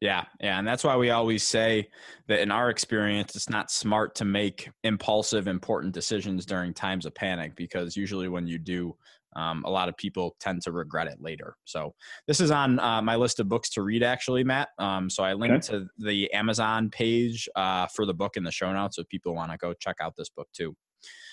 Yeah, 0.01 0.25
yeah, 0.41 0.59
and 0.59 0.69
that's 0.69 0.85
why 0.85 0.97
we 0.97 1.11
always 1.11 1.43
say 1.45 1.89
that 2.27 2.41
in 2.41 2.51
our 2.51 2.69
experience, 2.69 3.35
it's 3.37 3.49
not 3.49 3.71
smart 3.71 4.15
to 4.17 4.25
make 4.27 4.71
impulsive, 4.83 5.47
important 5.47 5.95
decisions 5.95 6.45
during 6.45 6.75
times 6.75 7.07
of 7.07 7.15
panic 7.15 7.57
because 7.57 7.97
usually 7.97 8.29
when 8.29 8.47
you 8.47 8.59
do, 8.59 8.97
um, 9.37 9.65
a 9.65 9.71
lot 9.71 9.89
of 9.89 9.97
people 9.97 10.37
tend 10.41 10.63
to 10.63 10.73
regret 10.73 11.07
it 11.07 11.21
later. 11.21 11.57
So 11.65 11.95
this 12.27 12.41
is 12.41 12.51
on 12.51 12.79
uh, 12.79 13.03
my 13.03 13.17
list 13.17 13.41
of 13.41 13.49
books 13.49 13.71
to 13.71 13.83
read, 13.83 14.03
actually, 14.03 14.45
Matt. 14.45 14.69
Um, 14.79 15.11
so 15.11 15.23
I 15.23 15.35
linked 15.35 15.69
okay. 15.69 15.79
to 15.79 15.87
the 15.99 16.33
Amazon 16.33 16.91
page 16.91 17.49
uh, 17.57 17.87
for 17.89 18.07
the 18.07 18.15
book 18.15 18.37
in 18.37 18.45
the 18.45 18.53
show 18.53 18.73
notes 18.73 18.99
if 18.99 19.09
people 19.09 19.35
want 19.35 19.51
to 19.51 19.59
go 19.59 19.75
check 19.75 19.97
out 20.01 20.15
this 20.17 20.29
book 20.29 20.49
too. 20.53 20.77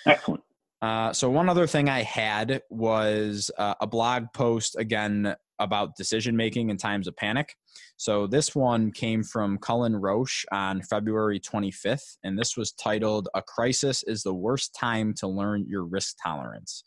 Excellent. 0.06 0.44
Uh, 0.82 1.14
so 1.14 1.30
one 1.30 1.48
other 1.48 1.68
thing 1.68 1.90
I 1.90 2.02
had 2.02 2.62
was 2.72 3.52
uh, 3.58 3.76
a 3.80 3.86
blog 3.86 4.26
post 4.34 4.76
again 4.78 5.36
about 5.60 5.96
decision 5.96 6.36
making 6.36 6.72
in 6.72 6.78
times 6.78 7.08
of 7.08 7.16
panic. 7.16 7.56
So 7.98 8.26
this 8.26 8.56
one 8.56 8.92
came 8.92 9.24
from 9.24 9.60
Cullen 9.60 9.96
Roche 9.96 10.44
on 10.52 10.82
February 10.82 11.40
25th, 11.40 12.18
and 12.24 12.38
this 12.38 12.58
was 12.58 12.72
titled 12.72 13.30
"A 13.36 13.44
Crisis 13.44 14.04
is 14.04 14.24
the 14.24 14.34
Worst 14.34 14.74
Time 14.74 15.14
to 15.20 15.28
Learn 15.28 15.66
Your 15.70 15.86
Risk 15.86 16.16
Tolerance." 16.22 16.84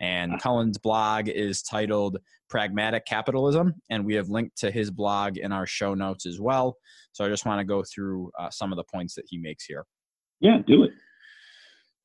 And 0.00 0.40
Cullen's 0.40 0.78
blog 0.78 1.28
is 1.28 1.62
titled 1.62 2.18
Pragmatic 2.48 3.06
Capitalism, 3.06 3.74
and 3.90 4.04
we 4.04 4.14
have 4.14 4.28
linked 4.28 4.58
to 4.58 4.70
his 4.70 4.90
blog 4.90 5.38
in 5.38 5.52
our 5.52 5.66
show 5.66 5.94
notes 5.94 6.26
as 6.26 6.40
well. 6.40 6.76
So 7.12 7.24
I 7.24 7.28
just 7.28 7.46
want 7.46 7.60
to 7.60 7.64
go 7.64 7.82
through 7.82 8.30
uh, 8.38 8.50
some 8.50 8.72
of 8.72 8.76
the 8.76 8.84
points 8.84 9.14
that 9.14 9.24
he 9.28 9.38
makes 9.38 9.64
here. 9.64 9.86
Yeah, 10.40 10.58
do 10.66 10.82
it. 10.82 10.92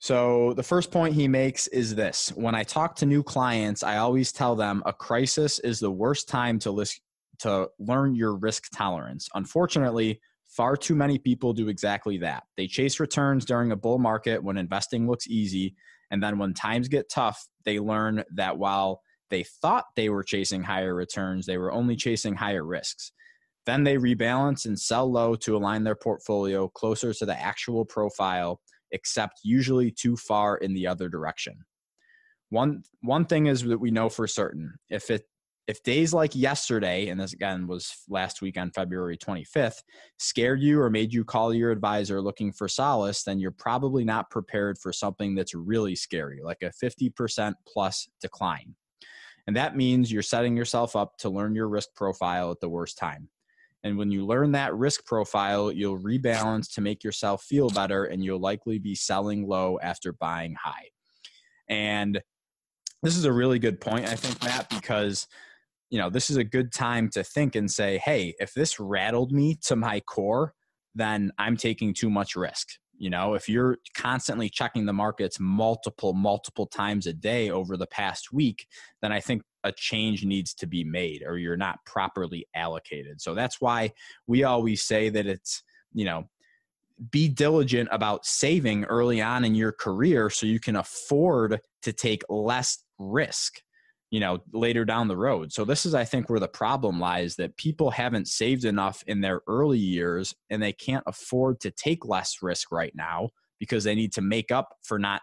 So, 0.02 0.54
the 0.54 0.64
first 0.64 0.92
point 0.92 1.14
he 1.14 1.28
makes 1.28 1.68
is 1.68 1.94
this 1.94 2.32
when 2.36 2.56
I 2.56 2.64
talk 2.64 2.96
to 2.98 3.06
new 3.06 3.22
clients, 3.22 3.84
I 3.84 3.98
always 3.98 4.32
tell 4.32 4.56
them 4.56 4.82
a 4.86 4.94
crisis 4.94 5.60
is 5.60 5.82
the 5.82 5.92
worst 5.92 6.30
time 6.30 6.58
to, 6.60 6.72
list, 6.72 7.02
to 7.40 7.68
learn 7.80 8.16
your 8.16 8.38
risk 8.38 8.70
tolerance. 8.74 9.28
Unfortunately, 9.36 10.22
far 10.48 10.78
too 10.78 10.96
many 10.96 11.18
people 11.18 11.52
do 11.52 11.68
exactly 11.68 12.18
that. 12.20 12.44
They 12.56 12.66
chase 12.66 13.02
returns 13.02 13.44
during 13.44 13.74
a 13.74 13.76
bull 13.76 14.00
market 14.00 14.42
when 14.42 14.58
investing 14.58 15.06
looks 15.06 15.28
easy. 15.28 15.76
And 16.12 16.22
then 16.24 16.38
when 16.38 16.54
times 16.54 16.88
get 16.88 17.10
tough, 17.10 17.48
they 17.66 17.80
learn 17.80 18.24
that 18.36 18.58
while 18.58 19.02
they 19.30 19.44
thought 19.44 19.86
they 19.96 20.10
were 20.10 20.24
chasing 20.24 20.64
higher 20.64 20.96
returns, 20.96 21.46
they 21.46 21.58
were 21.58 21.72
only 21.72 21.96
chasing 21.96 22.36
higher 22.36 22.64
risks. 22.66 23.12
Then 23.66 23.84
they 23.84 23.98
rebalance 23.98 24.66
and 24.66 24.80
sell 24.80 25.12
low 25.12 25.36
to 25.36 25.56
align 25.56 25.84
their 25.84 25.96
portfolio 25.96 26.68
closer 26.70 27.14
to 27.14 27.26
the 27.26 27.40
actual 27.40 27.86
profile, 27.86 28.62
except 28.92 29.42
usually 29.44 29.92
too 29.92 30.18
far 30.18 30.58
in 30.58 30.74
the 30.74 30.88
other 30.88 31.10
direction. 31.10 31.60
One 32.50 32.82
one 33.02 33.26
thing 33.26 33.46
is 33.46 33.62
that 33.64 33.78
we 33.78 33.92
know 33.92 34.10
for 34.10 34.26
certain. 34.26 34.74
If 34.90 35.12
it 35.12 35.26
if 35.68 35.84
days 35.84 36.14
like 36.14 36.36
yesterday, 36.36 37.10
and 37.10 37.20
this 37.20 37.34
again 37.34 37.68
was 37.68 37.96
last 38.10 38.42
week 38.42 38.58
on 38.58 38.72
February 38.72 39.18
25th, 39.18 39.84
scared 40.18 40.62
you 40.62 40.82
or 40.82 40.90
made 40.90 41.14
you 41.14 41.24
call 41.24 41.54
your 41.54 41.72
advisor 41.72 42.22
looking 42.22 42.52
for 42.52 42.68
solace, 42.68 43.24
then 43.24 43.40
you're 43.40 43.52
probably 43.52 44.04
not 44.04 44.32
prepared 44.32 44.78
for 44.80 44.92
something 44.92 45.36
that's 45.36 45.54
really 45.54 45.96
scary, 45.96 46.40
like 46.44 46.64
a 46.64 46.72
50% 46.84 47.54
plus 47.68 48.08
decline. 48.20 48.76
And 49.46 49.56
that 49.56 49.76
means 49.76 50.12
you're 50.12 50.22
setting 50.22 50.58
yourself 50.58 50.96
up 50.96 51.18
to 51.18 51.30
learn 51.30 51.56
your 51.56 51.70
risk 51.70 51.90
profile 51.96 52.52
at 52.52 52.60
the 52.60 52.70
worst 52.70 52.98
time. 52.98 53.30
And 53.84 53.98
when 53.98 54.12
you 54.12 54.26
learn 54.26 54.52
that 54.54 54.76
risk 54.76 55.06
profile, 55.06 55.72
you'll 55.72 56.00
rebalance 56.00 56.74
to 56.74 56.82
make 56.82 57.04
yourself 57.04 57.44
feel 57.44 57.70
better, 57.70 58.06
and 58.06 58.24
you'll 58.24 58.40
likely 58.40 58.78
be 58.78 58.96
selling 58.96 59.48
low 59.48 59.80
after 59.82 60.14
buying 60.14 60.56
high. 60.62 60.90
And 61.70 62.22
this 63.02 63.16
is 63.16 63.26
a 63.26 63.32
really 63.32 63.60
good 63.60 63.80
point, 63.80 64.08
I 64.08 64.16
think, 64.16 64.44
Matt, 64.44 64.70
because 64.70 65.28
you 65.90 66.00
know, 66.00 66.10
this 66.10 66.30
is 66.30 66.38
a 66.38 66.44
good 66.44 66.72
time 66.72 67.10
to 67.10 67.24
think 67.24 67.56
and 67.56 67.70
say, 67.70 67.98
hey, 67.98 68.36
if 68.40 68.54
this 68.54 68.80
rattled 68.80 69.32
me 69.32 69.58
to 69.66 69.76
my 69.76 70.00
core, 70.02 70.54
then 70.96 71.32
I'm 71.38 71.58
taking 71.58 71.94
too 71.94 72.10
much 72.10 72.36
risk. 72.36 72.68
You 72.98 73.10
know, 73.10 73.34
if 73.34 73.48
you're 73.48 73.78
constantly 73.96 74.50
checking 74.50 74.86
the 74.86 74.94
markets 74.94 75.40
multiple, 75.40 76.14
multiple 76.14 76.68
times 76.68 77.08
a 77.08 77.14
day 77.14 77.50
over 77.50 77.78
the 77.78 77.88
past 77.88 78.34
week, 78.34 78.68
then 79.02 79.12
I 79.12 79.22
think 79.22 79.42
a 79.64 79.72
change 79.72 80.26
needs 80.26 80.54
to 80.56 80.68
be 80.68 80.84
made 80.84 81.24
or 81.26 81.38
you're 81.38 81.58
not 81.58 81.80
properly 81.86 82.46
allocated. 82.56 83.22
So 83.22 83.34
that's 83.34 83.62
why 83.62 83.94
we 84.28 84.44
always 84.44 84.84
say 84.84 85.10
that 85.10 85.26
it's, 85.26 85.64
you 85.94 86.06
know, 86.06 86.26
be 87.10 87.30
diligent 87.30 87.88
about 87.92 88.26
saving 88.26 88.84
early 88.86 89.22
on 89.22 89.46
in 89.46 89.56
your 89.56 89.72
career 89.72 90.30
so 90.30 90.46
you 90.46 90.60
can 90.60 90.76
afford 90.76 91.62
to 91.84 91.94
take 91.94 92.24
less 92.28 92.84
risk 92.98 93.62
you 94.12 94.20
know 94.20 94.40
later 94.54 94.86
down 94.86 95.08
the 95.08 95.18
road. 95.18 95.52
So 95.52 95.66
this 95.66 95.86
is 95.86 95.94
i 95.94 96.06
think 96.06 96.30
where 96.30 96.40
the 96.40 96.48
problem 96.48 97.00
lies 97.00 97.36
that 97.36 97.58
people 97.58 97.92
haven't 97.92 98.28
saved 98.28 98.66
enough 98.66 99.04
in 99.08 99.22
their 99.22 99.42
early 99.48 99.80
years 99.80 100.36
and 100.50 100.62
they 100.62 100.74
can't 100.74 101.04
afford 101.08 101.60
to 101.62 101.72
take 101.72 102.06
less 102.06 102.38
risk 102.42 102.72
right 102.72 102.94
now 102.96 103.30
because 103.60 103.84
they 103.84 103.96
need 103.96 104.14
to 104.14 104.22
make 104.22 104.52
up 104.52 104.76
for 104.84 104.98
not 104.98 105.22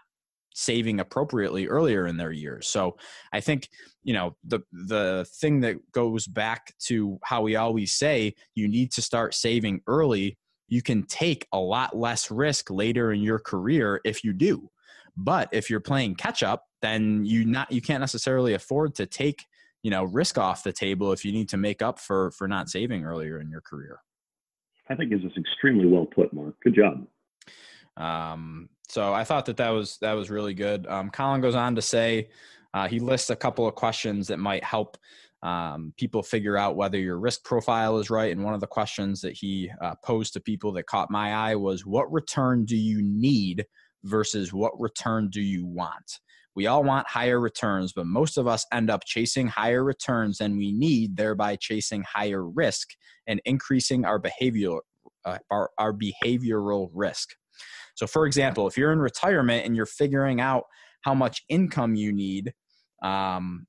saving 0.53 0.99
appropriately 0.99 1.67
earlier 1.67 2.07
in 2.07 2.17
their 2.17 2.31
years. 2.31 2.67
So 2.67 2.97
i 3.33 3.39
think 3.39 3.69
you 4.03 4.13
know 4.13 4.35
the 4.43 4.61
the 4.71 5.27
thing 5.39 5.61
that 5.61 5.75
goes 5.91 6.27
back 6.27 6.73
to 6.87 7.19
how 7.23 7.41
we 7.41 7.55
always 7.55 7.93
say 7.93 8.33
you 8.55 8.67
need 8.67 8.91
to 8.93 9.01
start 9.01 9.33
saving 9.33 9.81
early 9.87 10.37
you 10.69 10.81
can 10.81 11.03
take 11.03 11.47
a 11.53 11.59
lot 11.59 11.95
less 11.95 12.29
risk 12.29 12.69
later 12.69 13.11
in 13.11 13.21
your 13.21 13.39
career 13.39 14.01
if 14.03 14.23
you 14.23 14.33
do 14.33 14.69
but 15.17 15.49
if 15.51 15.69
you're 15.69 15.79
playing 15.79 16.15
catch 16.15 16.43
up 16.43 16.65
then 16.81 17.25
you 17.25 17.45
not 17.45 17.71
you 17.71 17.81
can't 17.81 18.01
necessarily 18.01 18.53
afford 18.53 18.95
to 18.95 19.05
take 19.05 19.45
you 19.83 19.91
know 19.91 20.03
risk 20.03 20.37
off 20.37 20.63
the 20.63 20.73
table 20.73 21.11
if 21.11 21.25
you 21.25 21.31
need 21.31 21.49
to 21.49 21.57
make 21.57 21.81
up 21.81 21.99
for 21.99 22.31
for 22.31 22.47
not 22.47 22.69
saving 22.69 23.05
earlier 23.05 23.39
in 23.39 23.49
your 23.49 23.61
career. 23.61 23.99
I 24.89 24.95
think 24.95 25.11
this 25.11 25.21
is 25.21 25.31
extremely 25.37 25.85
well 25.85 26.05
put, 26.05 26.33
Mark. 26.33 26.55
Good 26.63 26.75
job. 26.75 27.07
Um, 27.97 28.69
so 28.87 29.13
I 29.13 29.23
thought 29.23 29.45
that 29.47 29.57
that 29.57 29.69
was 29.69 29.97
that 30.01 30.13
was 30.13 30.29
really 30.29 30.53
good. 30.53 30.87
Um, 30.87 31.09
Cullen 31.09 31.41
goes 31.41 31.55
on 31.55 31.75
to 31.75 31.81
say 31.81 32.29
uh, 32.73 32.87
he 32.87 32.99
lists 32.99 33.29
a 33.29 33.35
couple 33.35 33.67
of 33.67 33.75
questions 33.75 34.27
that 34.27 34.39
might 34.39 34.63
help 34.63 34.97
um, 35.43 35.93
people 35.97 36.23
figure 36.23 36.57
out 36.57 36.75
whether 36.75 36.97
your 36.97 37.19
risk 37.19 37.43
profile 37.43 37.97
is 37.99 38.09
right. 38.09 38.31
And 38.31 38.43
one 38.43 38.53
of 38.53 38.59
the 38.59 38.67
questions 38.67 39.21
that 39.21 39.33
he 39.33 39.69
uh, 39.81 39.95
posed 40.03 40.33
to 40.33 40.39
people 40.39 40.71
that 40.73 40.87
caught 40.87 41.11
my 41.11 41.33
eye 41.33 41.55
was, 41.55 41.85
"What 41.85 42.11
return 42.11 42.65
do 42.65 42.75
you 42.75 43.01
need 43.01 43.65
versus 44.07 44.53
what 44.53 44.79
return 44.79 45.29
do 45.29 45.41
you 45.41 45.65
want?" 45.65 46.19
We 46.55 46.65
all 46.65 46.83
want 46.83 47.07
higher 47.07 47.39
returns, 47.39 47.93
but 47.93 48.07
most 48.07 48.35
of 48.37 48.47
us 48.47 48.65
end 48.73 48.89
up 48.89 49.05
chasing 49.05 49.47
higher 49.47 49.83
returns 49.83 50.39
than 50.39 50.57
we 50.57 50.71
need, 50.71 51.15
thereby 51.15 51.55
chasing 51.55 52.03
higher 52.03 52.43
risk 52.43 52.89
and 53.27 53.39
increasing 53.45 54.05
our 54.05 54.19
behavioral 54.19 54.79
uh, 55.23 55.37
our, 55.51 55.69
our 55.77 55.93
behavioral 55.93 56.89
risk. 56.93 57.35
So, 57.95 58.07
for 58.07 58.25
example, 58.25 58.67
if 58.67 58.77
you're 58.77 58.93
in 58.93 58.99
retirement 58.99 59.65
and 59.65 59.75
you're 59.75 59.85
figuring 59.85 60.39
out 60.39 60.63
how 61.01 61.13
much 61.13 61.43
income 61.49 61.95
you 61.95 62.13
need 62.13 62.53
um, 63.03 63.67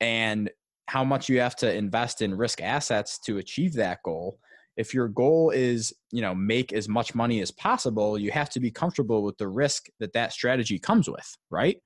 and 0.00 0.50
how 0.88 1.02
much 1.02 1.28
you 1.28 1.40
have 1.40 1.56
to 1.56 1.74
invest 1.74 2.22
in 2.22 2.36
risk 2.36 2.62
assets 2.62 3.18
to 3.26 3.38
achieve 3.38 3.74
that 3.74 3.98
goal, 4.04 4.38
if 4.76 4.92
your 4.94 5.08
goal 5.08 5.50
is 5.50 5.92
you 6.10 6.22
know 6.22 6.34
make 6.34 6.72
as 6.72 6.88
much 6.88 7.14
money 7.14 7.40
as 7.40 7.50
possible 7.50 8.18
you 8.18 8.30
have 8.30 8.50
to 8.50 8.60
be 8.60 8.70
comfortable 8.70 9.22
with 9.22 9.36
the 9.38 9.48
risk 9.48 9.86
that 10.00 10.12
that 10.12 10.32
strategy 10.32 10.78
comes 10.78 11.08
with 11.08 11.36
right? 11.50 11.78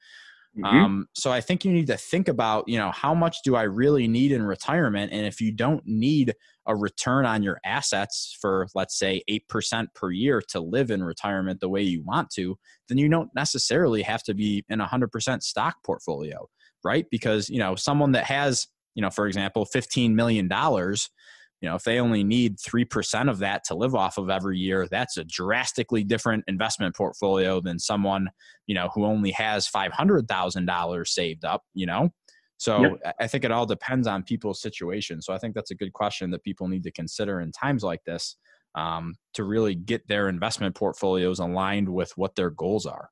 Mm-hmm. 0.59 0.65
um, 0.65 1.07
so 1.15 1.31
i 1.31 1.41
think 1.41 1.65
you 1.65 1.73
need 1.73 1.87
to 1.87 1.97
think 1.97 2.27
about 2.27 2.65
you 2.67 2.77
know 2.77 2.91
how 2.91 3.15
much 3.15 3.37
do 3.45 3.55
i 3.55 3.63
really 3.63 4.09
need 4.09 4.33
in 4.33 4.43
retirement? 4.43 5.13
And 5.13 5.25
if 5.25 5.41
you 5.41 5.53
don't 5.53 5.83
need 5.87 6.35
a 6.67 6.75
return 6.75 7.25
on 7.25 7.43
your 7.43 7.61
assets 7.65 8.37
for 8.41 8.67
let's 8.75 8.99
say 8.99 9.23
8% 9.31 9.87
per 9.95 10.11
year 10.11 10.43
to 10.49 10.61
live 10.61 10.91
in 10.91 11.03
retirement 11.03 11.61
the 11.61 11.69
way 11.69 11.83
you 11.83 12.03
want 12.05 12.31
to 12.31 12.59
then 12.89 12.99
you 12.99 13.09
don't 13.09 13.31
necessarily 13.35 14.03
have 14.03 14.25
to 14.25 14.35
be 14.35 14.65
in 14.69 14.81
a 14.81 14.87
100% 14.87 15.43
stock 15.43 15.77
portfolio 15.85 16.49
right? 16.85 17.07
Because 17.11 17.49
you 17.49 17.59
know 17.59 17.75
someone 17.75 18.13
that 18.13 18.25
has 18.25 18.67
you 18.95 19.03
know 19.03 19.11
for 19.11 19.27
example 19.27 19.65
15 19.65 20.15
million 20.17 20.49
dollars 20.49 21.11
you 21.61 21.69
know 21.69 21.75
if 21.75 21.85
they 21.85 22.01
only 22.01 22.25
need 22.25 22.59
3% 22.59 23.31
of 23.31 23.39
that 23.39 23.65
to 23.65 23.75
live 23.75 23.95
off 23.95 24.19
of 24.19 24.31
every 24.31 24.59
year 24.59 24.87
that's 24.91 25.17
a 25.17 25.25
drastically 25.25 26.05
different 26.05 26.45
investment 26.47 26.95
portfolio 26.97 27.61
than 27.61 27.79
someone 27.79 28.29
you 28.67 28.75
know 28.75 28.89
who 28.95 29.05
only 29.05 29.31
has 29.33 29.69
$500000 29.69 31.07
saved 31.07 31.45
up 31.45 31.63
you 31.75 31.87
know? 31.87 32.11
So 32.57 32.83
yep. 32.83 33.15
i 33.21 33.27
think 33.27 33.45
it 33.45 33.53
all 33.53 33.67
depends 33.67 34.07
on 34.07 34.23
people's 34.23 34.61
situation. 34.61 35.23
So 35.23 35.33
i 35.33 35.39
think 35.39 35.55
that's 35.55 35.71
a 35.71 35.77
good 35.77 35.93
question 35.93 36.31
that 36.31 36.45
people 36.45 36.69
need 36.69 36.83
to 36.85 36.93
consider 36.93 37.41
in 37.41 37.53
times 37.53 37.83
like 37.83 38.05
this 38.05 38.37
um, 38.75 39.17
to 39.35 39.45
really 39.45 39.75
get 39.75 40.07
their 40.07 40.29
investment 40.29 40.75
portfolios 40.75 41.39
aligned 41.39 41.89
with 41.89 42.17
what 42.17 42.37
their 42.37 42.51
goals 42.51 42.87
are. 42.87 43.11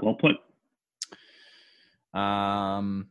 Well 0.00 0.14
put. 0.14 0.36
Um, 2.18 3.08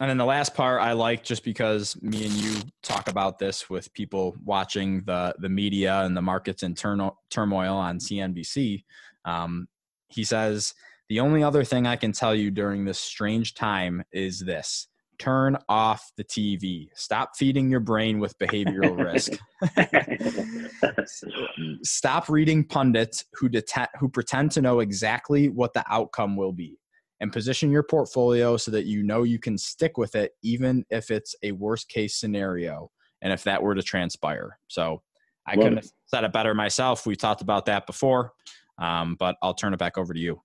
and 0.00 0.08
then 0.08 0.16
the 0.16 0.24
last 0.24 0.54
part 0.54 0.80
I 0.80 0.92
like 0.92 1.22
just 1.22 1.44
because 1.44 2.00
me 2.02 2.24
and 2.24 2.32
you 2.32 2.62
talk 2.82 3.08
about 3.08 3.38
this 3.38 3.68
with 3.68 3.92
people 3.92 4.34
watching 4.42 5.02
the 5.04 5.34
the 5.38 5.50
media 5.50 6.00
and 6.00 6.16
the 6.16 6.22
markets 6.22 6.62
in 6.62 6.74
turmoil 6.74 7.76
on 7.76 7.98
CNBC. 7.98 8.84
Um, 9.26 9.68
he 10.08 10.24
says 10.24 10.72
the 11.10 11.20
only 11.20 11.42
other 11.42 11.64
thing 11.64 11.86
I 11.86 11.96
can 11.96 12.12
tell 12.12 12.34
you 12.34 12.50
during 12.50 12.86
this 12.86 12.98
strange 12.98 13.54
time 13.54 14.02
is 14.10 14.40
this: 14.40 14.88
turn 15.18 15.58
off 15.68 16.10
the 16.16 16.24
TV. 16.24 16.88
Stop 16.94 17.36
feeding 17.36 17.70
your 17.70 17.80
brain 17.80 18.20
with 18.20 18.38
behavioral 18.38 18.96
risk. 18.96 19.32
Stop 21.82 22.30
reading 22.30 22.64
pundits 22.64 23.26
who 23.34 23.50
det- 23.50 23.90
who 23.98 24.08
pretend 24.08 24.52
to 24.52 24.62
know 24.62 24.80
exactly 24.80 25.50
what 25.50 25.74
the 25.74 25.84
outcome 25.92 26.36
will 26.36 26.52
be 26.52 26.78
and 27.20 27.32
position 27.32 27.70
your 27.70 27.82
portfolio 27.82 28.56
so 28.56 28.70
that 28.70 28.86
you 28.86 29.02
know 29.02 29.22
you 29.22 29.38
can 29.38 29.58
stick 29.58 29.98
with 29.98 30.14
it 30.14 30.32
even 30.42 30.84
if 30.90 31.10
it's 31.10 31.34
a 31.42 31.52
worst 31.52 31.88
case 31.88 32.14
scenario 32.14 32.90
and 33.22 33.32
if 33.32 33.44
that 33.44 33.62
were 33.62 33.74
to 33.74 33.82
transpire. 33.82 34.58
So 34.68 35.02
I 35.46 35.54
Love 35.54 35.62
couldn't 35.62 35.78
it. 35.78 35.84
have 35.84 35.92
said 36.06 36.24
it 36.24 36.32
better 36.32 36.54
myself. 36.54 37.06
We 37.06 37.16
talked 37.16 37.42
about 37.42 37.66
that 37.66 37.86
before, 37.86 38.32
um, 38.78 39.16
but 39.18 39.36
I'll 39.42 39.54
turn 39.54 39.74
it 39.74 39.78
back 39.78 39.98
over 39.98 40.14
to 40.14 40.20
you. 40.20 40.40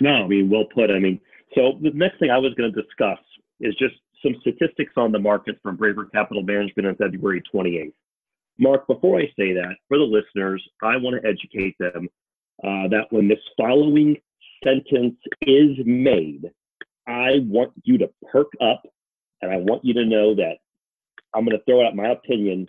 No, 0.00 0.24
I 0.24 0.26
mean, 0.26 0.50
well 0.50 0.64
put. 0.74 0.90
I 0.90 0.98
mean, 0.98 1.20
so 1.54 1.78
the 1.80 1.90
next 1.94 2.18
thing 2.18 2.30
I 2.30 2.38
was 2.38 2.52
going 2.54 2.72
to 2.72 2.82
discuss 2.82 3.18
is 3.60 3.74
just 3.76 3.94
some 4.22 4.34
statistics 4.40 4.92
on 4.96 5.12
the 5.12 5.18
market 5.18 5.58
from 5.62 5.76
Braver 5.76 6.06
Capital 6.06 6.42
Management 6.42 6.88
on 6.88 6.96
February 6.96 7.42
28th. 7.54 7.92
Mark, 8.58 8.86
before 8.86 9.18
I 9.18 9.26
say 9.38 9.52
that, 9.54 9.74
for 9.88 9.98
the 9.98 10.04
listeners, 10.04 10.62
I 10.82 10.96
want 10.96 11.20
to 11.20 11.28
educate 11.28 11.74
them 11.78 12.08
uh, 12.62 12.88
that 12.88 13.06
when 13.10 13.28
this 13.28 13.38
following 13.58 14.16
sentence 14.64 15.16
is 15.42 15.76
made, 15.84 16.50
I 17.06 17.40
want 17.44 17.72
you 17.84 17.98
to 17.98 18.10
perk 18.30 18.48
up 18.60 18.82
and 19.40 19.50
I 19.50 19.56
want 19.56 19.84
you 19.84 19.94
to 19.94 20.04
know 20.04 20.34
that 20.34 20.58
I'm 21.34 21.44
going 21.44 21.56
to 21.56 21.64
throw 21.64 21.86
out 21.86 21.96
my 21.96 22.10
opinion 22.10 22.66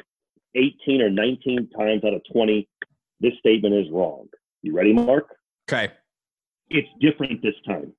18 0.55 1.01
or 1.01 1.09
19 1.09 1.69
times 1.77 2.03
out 2.03 2.13
of 2.13 2.21
20. 2.31 2.67
This 3.19 3.33
statement 3.39 3.75
is 3.75 3.91
wrong. 3.91 4.27
You 4.61 4.75
ready, 4.75 4.93
Mark? 4.93 5.35
Okay. 5.69 5.91
It's 6.69 6.87
different 6.99 7.41
this 7.41 7.55
time. 7.65 7.93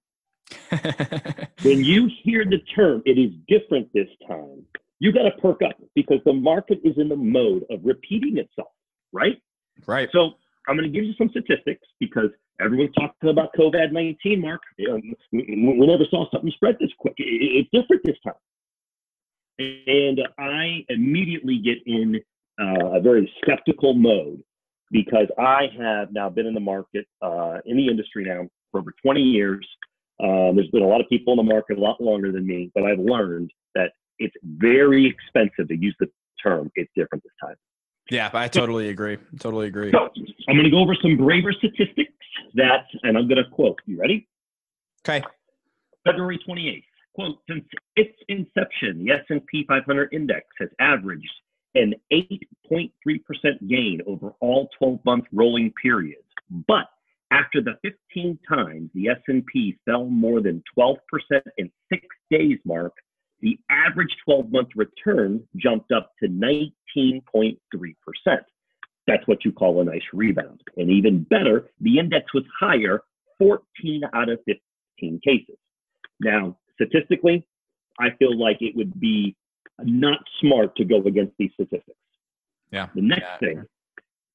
when 1.62 1.84
you 1.84 2.10
hear 2.22 2.44
the 2.44 2.58
term, 2.74 3.02
it 3.06 3.18
is 3.18 3.32
different 3.48 3.92
this 3.92 4.08
time, 4.28 4.64
you 4.98 5.12
got 5.12 5.22
to 5.22 5.30
perk 5.32 5.62
up 5.62 5.76
because 5.94 6.18
the 6.24 6.32
market 6.32 6.80
is 6.84 6.96
in 6.96 7.08
the 7.08 7.16
mode 7.16 7.64
of 7.70 7.80
repeating 7.82 8.38
itself, 8.38 8.68
right? 9.12 9.40
Right. 9.86 10.08
So 10.12 10.32
I'm 10.68 10.76
going 10.76 10.90
to 10.90 10.94
give 10.96 11.04
you 11.04 11.14
some 11.18 11.30
statistics 11.30 11.86
because 12.00 12.30
Everyone's 12.60 12.94
talking 12.94 13.30
about 13.30 13.50
COVID 13.58 13.92
19, 13.92 14.40
Mark. 14.40 14.60
we 15.32 15.86
never 15.86 16.04
saw 16.10 16.30
something 16.30 16.50
spread 16.52 16.76
this 16.80 16.90
quick. 16.98 17.14
It's 17.18 17.68
different 17.72 18.02
this 18.04 18.16
time. 18.24 18.34
And 19.58 20.20
I 20.38 20.84
immediately 20.88 21.58
get 21.58 21.78
in 21.86 22.20
uh, 22.60 22.96
a 22.96 23.00
very 23.00 23.32
skeptical 23.42 23.94
mode 23.94 24.42
because 24.90 25.26
I 25.38 25.66
have 25.80 26.12
now 26.12 26.28
been 26.28 26.46
in 26.46 26.54
the 26.54 26.60
market, 26.60 27.06
uh, 27.22 27.58
in 27.66 27.76
the 27.76 27.88
industry 27.88 28.24
now 28.24 28.48
for 28.70 28.80
over 28.80 28.92
20 29.02 29.20
years. 29.20 29.66
Um, 30.22 30.54
there's 30.54 30.70
been 30.70 30.82
a 30.82 30.86
lot 30.86 31.00
of 31.00 31.08
people 31.08 31.32
in 31.32 31.38
the 31.38 31.52
market 31.52 31.78
a 31.78 31.80
lot 31.80 32.00
longer 32.00 32.30
than 32.30 32.46
me, 32.46 32.70
but 32.74 32.84
I've 32.84 33.00
learned 33.00 33.50
that 33.74 33.92
it's 34.18 34.34
very 34.44 35.06
expensive 35.06 35.68
to 35.68 35.76
use 35.76 35.96
the 35.98 36.08
term 36.40 36.70
it's 36.76 36.90
different 36.94 37.24
this 37.24 37.32
time. 37.42 37.56
Yeah, 38.10 38.30
I 38.32 38.48
totally 38.48 38.88
agree. 38.88 39.18
Totally 39.38 39.66
agree. 39.66 39.90
So 39.90 40.10
I'm 40.48 40.56
going 40.56 40.64
to 40.64 40.70
go 40.70 40.80
over 40.80 40.94
some 41.00 41.16
braver 41.16 41.52
statistics 41.52 42.12
that, 42.54 42.86
and 43.02 43.16
I'm 43.16 43.28
going 43.28 43.42
to 43.42 43.50
quote. 43.50 43.80
You 43.86 43.98
ready? 43.98 44.28
Okay. 45.08 45.24
February 46.04 46.38
28th. 46.46 46.84
Quote, 47.14 47.38
since 47.48 47.64
its 47.96 48.16
inception, 48.28 49.04
the 49.04 49.12
S&P 49.12 49.64
500 49.68 50.12
index 50.12 50.46
has 50.58 50.68
averaged 50.80 51.30
an 51.76 51.94
8.3% 52.12 52.90
gain 53.68 54.00
over 54.06 54.34
all 54.40 54.68
12-month 54.80 55.24
rolling 55.32 55.72
periods. 55.80 56.26
But 56.68 56.88
after 57.30 57.60
the 57.62 57.78
15 57.82 58.38
times 58.48 58.90
the 58.94 59.08
S&P 59.08 59.78
fell 59.84 60.04
more 60.04 60.40
than 60.40 60.62
12% 60.78 60.96
in 61.56 61.70
6 61.92 62.06
days 62.30 62.58
mark, 62.64 62.92
the 63.40 63.58
average 63.70 64.14
12-month 64.28 64.68
return 64.76 65.42
jumped 65.56 65.92
up 65.92 66.12
to 66.22 66.28
19.3%. 66.96 67.56
That's 69.06 69.26
what 69.26 69.44
you 69.44 69.52
call 69.52 69.80
a 69.80 69.84
nice 69.84 70.02
rebound. 70.12 70.62
And 70.76 70.90
even 70.90 71.24
better, 71.24 71.70
the 71.80 71.98
index 71.98 72.32
was 72.32 72.44
higher 72.58 73.02
14 73.38 74.02
out 74.14 74.28
of 74.28 74.38
15 74.46 75.20
cases. 75.22 75.56
Now, 76.20 76.56
statistically, 76.74 77.46
I 78.00 78.10
feel 78.18 78.38
like 78.38 78.58
it 78.60 78.74
would 78.76 78.98
be 78.98 79.36
not 79.82 80.20
smart 80.40 80.76
to 80.76 80.84
go 80.84 81.02
against 81.02 81.34
these 81.38 81.50
statistics. 81.54 81.98
Yeah. 82.70 82.88
The 82.94 83.02
next 83.02 83.22
yeah. 83.22 83.38
thing, 83.38 83.64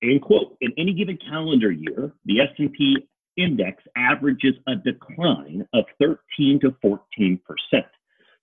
in 0.01 0.19
quote, 0.19 0.55
in 0.61 0.71
any 0.77 0.93
given 0.93 1.17
calendar 1.17 1.71
year, 1.71 2.13
the 2.25 2.41
S&P 2.41 3.07
index 3.37 3.83
averages 3.97 4.55
a 4.67 4.75
decline 4.75 5.67
of 5.73 5.85
13 5.99 6.59
to 6.61 6.75
14 6.81 7.39
percent. 7.45 7.85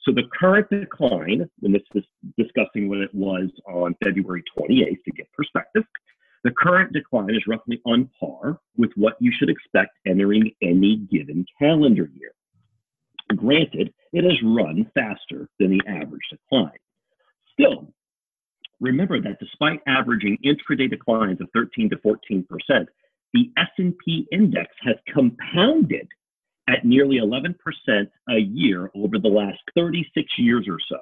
So 0.07 0.13
the 0.13 0.29
current 0.39 0.71
decline, 0.71 1.51
and 1.63 1.75
this 1.75 1.83
is 1.95 2.05
discussing 2.39 2.89
what 2.89 2.99
it 2.99 3.13
was 3.13 3.51
on 3.67 3.97
February 4.05 4.45
28th 4.57 5.03
to 5.05 5.11
get 5.11 5.33
perspective, 5.33 5.83
the 6.45 6.53
current 6.53 6.93
decline 6.93 7.31
is 7.31 7.43
roughly 7.49 7.81
on 7.85 8.09
par 8.21 8.61
with 8.77 8.93
what 8.95 9.17
you 9.19 9.33
should 9.37 9.51
expect 9.51 9.99
entering 10.07 10.53
any 10.63 10.99
given 11.11 11.45
calendar 11.59 12.09
year. 12.15 12.31
Granted, 13.35 13.93
it 14.13 14.23
has 14.23 14.41
run 14.45 14.89
faster 14.95 15.49
than 15.59 15.71
the 15.71 15.83
average 15.89 16.23
decline. 16.31 16.79
Still, 17.53 17.93
remember 18.81 19.21
that 19.21 19.41
despite 19.41 19.81
averaging 19.89 20.39
intraday 20.45 20.89
declines 20.89 21.41
of 21.41 21.49
13 21.53 21.91
to 21.91 21.99
14 21.99 22.47
percent, 22.49 22.89
the 23.33 23.51
S&P 23.57 24.29
index 24.31 24.69
has 24.83 24.95
compounded 25.13 26.07
at 26.69 26.85
nearly 26.85 27.19
11% 27.19 27.55
a 28.29 28.39
year 28.39 28.91
over 28.95 29.19
the 29.19 29.29
last 29.29 29.61
36 29.75 30.27
years 30.39 30.67
or 30.69 30.79
so. 30.89 30.99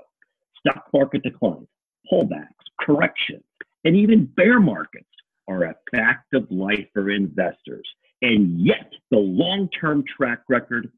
Stock 0.59 0.85
market 0.93 1.23
declines, 1.23 1.69
pullbacks, 2.11 2.49
corrections, 2.81 3.45
and 3.85 3.97
even 3.97 4.27
bear 4.37 4.61
markets 4.61 5.07
are 5.49 5.65
a 5.65 5.75
fact 5.95 6.33
of 6.35 6.51
life 6.51 6.87
for 6.93 7.11
investors. 7.11 7.87
And 8.23 8.59
yet, 8.59 8.91
the 9.11 9.19
long 9.19 9.69
term 9.79 10.05
track 10.17 10.41
record 10.49 10.91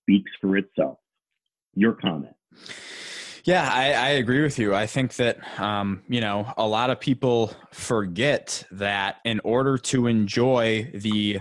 speaks 0.00 0.30
for 0.40 0.56
itself. 0.56 0.98
Your 1.74 1.92
comment. 1.92 2.34
Yeah, 3.44 3.68
I, 3.70 3.92
I, 3.92 4.08
agree 4.10 4.40
with 4.40 4.58
you. 4.58 4.72
I 4.72 4.86
think 4.86 5.16
that, 5.16 5.60
um, 5.60 6.02
you 6.08 6.20
know, 6.20 6.52
a 6.56 6.66
lot 6.66 6.90
of 6.90 7.00
people 7.00 7.52
forget 7.72 8.62
that 8.70 9.16
in 9.24 9.40
order 9.42 9.78
to 9.78 10.06
enjoy 10.06 10.88
the 10.94 11.40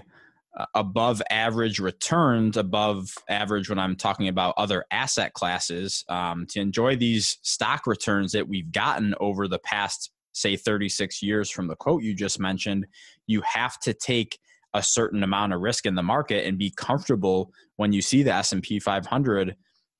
above 0.75 1.21
average 1.29 1.79
returns, 1.79 2.57
above 2.57 3.13
average 3.29 3.69
when 3.69 3.79
I'm 3.79 3.95
talking 3.95 4.27
about 4.27 4.53
other 4.57 4.85
asset 4.91 5.33
classes, 5.33 6.03
um, 6.09 6.45
to 6.49 6.59
enjoy 6.59 6.95
these 6.95 7.37
stock 7.41 7.87
returns 7.87 8.31
that 8.33 8.47
we've 8.47 8.71
gotten 8.71 9.15
over 9.19 9.47
the 9.47 9.59
past, 9.59 10.11
say, 10.33 10.55
36 10.55 11.23
years 11.23 11.49
from 11.49 11.67
the 11.67 11.75
quote 11.75 12.03
you 12.03 12.13
just 12.13 12.39
mentioned, 12.39 12.85
you 13.27 13.41
have 13.41 13.79
to 13.79 13.93
take 13.93 14.39
a 14.73 14.83
certain 14.83 15.23
amount 15.23 15.53
of 15.53 15.61
risk 15.61 15.85
in 15.85 15.95
the 15.95 16.03
market 16.03 16.45
and 16.45 16.57
be 16.57 16.71
comfortable 16.75 17.51
when 17.75 17.91
you 17.93 18.01
see 18.01 18.23
the 18.23 18.33
S&P 18.33 18.79
500 18.79 19.55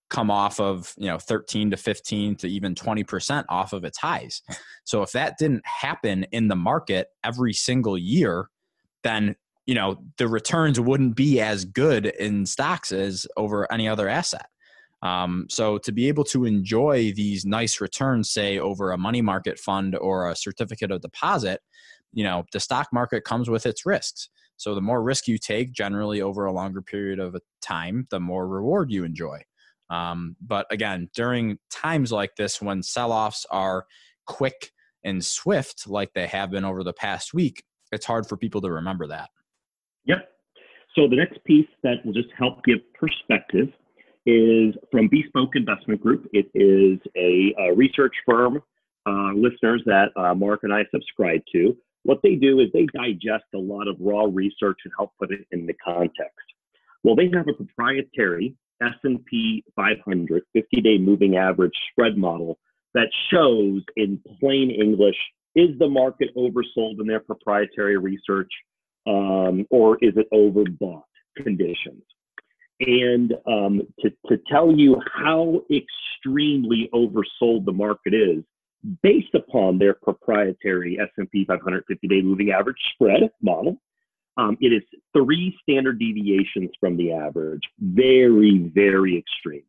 come 0.09 0.29
off 0.29 0.59
of 0.59 0.93
you 0.97 1.07
know 1.07 1.17
13 1.17 1.71
to 1.71 1.77
15 1.77 2.35
to 2.35 2.47
even 2.47 2.75
20% 2.75 3.45
off 3.47 3.71
of 3.71 3.85
its 3.85 3.97
highs. 3.97 4.41
So 4.83 5.01
if 5.01 5.13
that 5.13 5.37
didn't 5.37 5.65
happen 5.65 6.25
in 6.31 6.49
the 6.49 6.55
market 6.55 7.07
every 7.23 7.53
single 7.53 7.97
year 7.97 8.49
then 9.03 9.35
you 9.65 9.75
know 9.75 9.97
the 10.17 10.27
returns 10.27 10.79
wouldn't 10.79 11.15
be 11.15 11.39
as 11.39 11.65
good 11.65 12.07
in 12.07 12.45
stocks 12.45 12.91
as 12.91 13.27
over 13.37 13.71
any 13.71 13.87
other 13.87 14.09
asset. 14.09 14.47
Um, 15.03 15.47
so 15.49 15.79
to 15.79 15.91
be 15.91 16.07
able 16.07 16.23
to 16.25 16.45
enjoy 16.45 17.11
these 17.13 17.43
nice 17.45 17.81
returns 17.81 18.29
say 18.31 18.59
over 18.59 18.91
a 18.91 18.97
money 18.97 19.21
market 19.21 19.57
fund 19.57 19.95
or 19.95 20.29
a 20.29 20.35
certificate 20.35 20.91
of 20.91 21.01
deposit 21.01 21.61
you 22.13 22.23
know 22.23 22.43
the 22.51 22.59
stock 22.59 22.87
market 22.91 23.23
comes 23.23 23.49
with 23.49 23.65
its 23.65 23.85
risks. 23.85 24.29
So 24.57 24.75
the 24.75 24.81
more 24.81 25.01
risk 25.01 25.27
you 25.27 25.37
take 25.37 25.71
generally 25.71 26.21
over 26.21 26.45
a 26.45 26.51
longer 26.51 26.81
period 26.81 27.19
of 27.19 27.35
time 27.61 28.07
the 28.09 28.19
more 28.19 28.47
reward 28.47 28.91
you 28.91 29.03
enjoy. 29.03 29.41
Um, 29.89 30.37
but 30.39 30.67
again, 30.71 31.09
during 31.13 31.57
times 31.69 32.11
like 32.11 32.35
this, 32.37 32.61
when 32.61 32.81
sell 32.81 33.11
offs 33.11 33.45
are 33.51 33.85
quick 34.25 34.71
and 35.03 35.23
swift, 35.23 35.87
like 35.87 36.13
they 36.13 36.27
have 36.27 36.51
been 36.51 36.63
over 36.63 36.83
the 36.83 36.93
past 36.93 37.33
week, 37.33 37.63
it's 37.91 38.05
hard 38.05 38.25
for 38.25 38.37
people 38.37 38.61
to 38.61 38.71
remember 38.71 39.07
that. 39.07 39.29
Yep. 40.05 40.29
So 40.95 41.07
the 41.07 41.15
next 41.15 41.43
piece 41.45 41.67
that 41.83 42.05
will 42.05 42.13
just 42.13 42.29
help 42.37 42.63
give 42.65 42.79
perspective 42.93 43.69
is 44.25 44.75
from 44.91 45.07
Bespoke 45.07 45.55
Investment 45.55 46.01
Group. 46.01 46.27
It 46.33 46.47
is 46.53 46.99
a, 47.15 47.53
a 47.59 47.75
research 47.75 48.13
firm, 48.25 48.61
uh, 49.07 49.31
listeners 49.33 49.81
that 49.85 50.09
uh, 50.15 50.33
Mark 50.35 50.61
and 50.63 50.73
I 50.73 50.83
subscribe 50.91 51.41
to. 51.53 51.75
What 52.03 52.19
they 52.23 52.35
do 52.35 52.59
is 52.59 52.67
they 52.73 52.87
digest 52.93 53.45
a 53.53 53.57
lot 53.57 53.87
of 53.87 53.95
raw 53.99 54.25
research 54.31 54.79
and 54.85 54.93
help 54.97 55.11
put 55.19 55.31
it 55.31 55.45
in 55.51 55.65
the 55.65 55.73
context. 55.73 56.45
Well, 57.03 57.15
they 57.15 57.29
have 57.33 57.47
a 57.47 57.53
proprietary 57.53 58.55
S&P 58.81 59.63
500 59.75 60.43
50-day 60.55 60.97
moving 60.97 61.37
average 61.37 61.73
spread 61.91 62.17
model 62.17 62.57
that 62.93 63.07
shows 63.31 63.81
in 63.95 64.19
plain 64.39 64.71
English 64.71 65.17
is 65.55 65.77
the 65.79 65.87
market 65.87 66.29
oversold 66.35 66.99
in 66.99 67.07
their 67.07 67.19
proprietary 67.19 67.97
research 67.97 68.51
um, 69.07 69.65
or 69.69 69.97
is 70.01 70.13
it 70.15 70.27
overbought 70.33 71.03
conditions? 71.37 72.03
And 72.79 73.33
um, 73.47 73.81
to, 73.99 74.09
to 74.27 74.41
tell 74.49 74.71
you 74.71 74.99
how 75.13 75.61
extremely 75.71 76.89
oversold 76.93 77.65
the 77.65 77.73
market 77.73 78.13
is, 78.13 78.43
based 79.03 79.35
upon 79.35 79.77
their 79.77 79.93
proprietary 79.93 80.99
S&P 80.99 81.45
500 81.45 81.83
50-day 81.85 82.21
moving 82.21 82.51
average 82.51 82.77
spread 82.93 83.29
model, 83.41 83.79
um, 84.37 84.57
it 84.61 84.73
is 84.73 84.81
three 85.13 85.55
standard 85.61 85.99
deviations 85.99 86.71
from 86.79 86.97
the 86.97 87.11
average, 87.11 87.61
very, 87.79 88.71
very 88.73 89.17
extreme. 89.17 89.63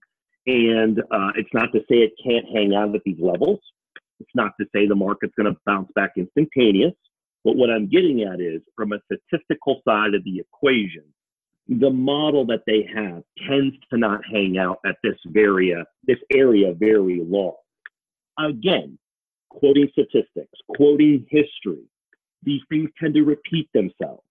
And 0.46 1.00
uh, 1.10 1.32
it's 1.36 1.52
not 1.52 1.72
to 1.72 1.80
say 1.80 1.96
it 1.96 2.12
can't 2.24 2.46
hang 2.54 2.74
out 2.74 2.94
at 2.94 3.02
these 3.04 3.20
levels. 3.20 3.60
It's 4.20 4.30
not 4.34 4.52
to 4.60 4.66
say 4.74 4.86
the 4.86 4.94
market's 4.94 5.34
going 5.36 5.52
to 5.52 5.60
bounce 5.66 5.90
back 5.94 6.12
instantaneous. 6.16 6.94
But 7.44 7.56
what 7.56 7.70
I'm 7.70 7.88
getting 7.88 8.22
at 8.22 8.40
is 8.40 8.62
from 8.76 8.92
a 8.92 9.00
statistical 9.06 9.80
side 9.86 10.14
of 10.14 10.24
the 10.24 10.38
equation, 10.38 11.04
the 11.68 11.90
model 11.90 12.44
that 12.46 12.62
they 12.66 12.88
have 12.94 13.22
tends 13.48 13.76
to 13.90 13.98
not 13.98 14.20
hang 14.30 14.58
out 14.58 14.78
at 14.84 14.96
this 15.02 15.16
area, 15.36 15.80
uh, 15.80 15.84
this 16.06 16.18
area 16.32 16.72
very 16.74 17.22
long. 17.24 17.54
Again, 18.38 18.98
quoting 19.48 19.88
statistics, 19.92 20.58
quoting 20.76 21.26
history, 21.30 21.84
these 22.42 22.60
things 22.68 22.90
tend 23.00 23.14
to 23.14 23.22
repeat 23.22 23.68
themselves. 23.72 24.22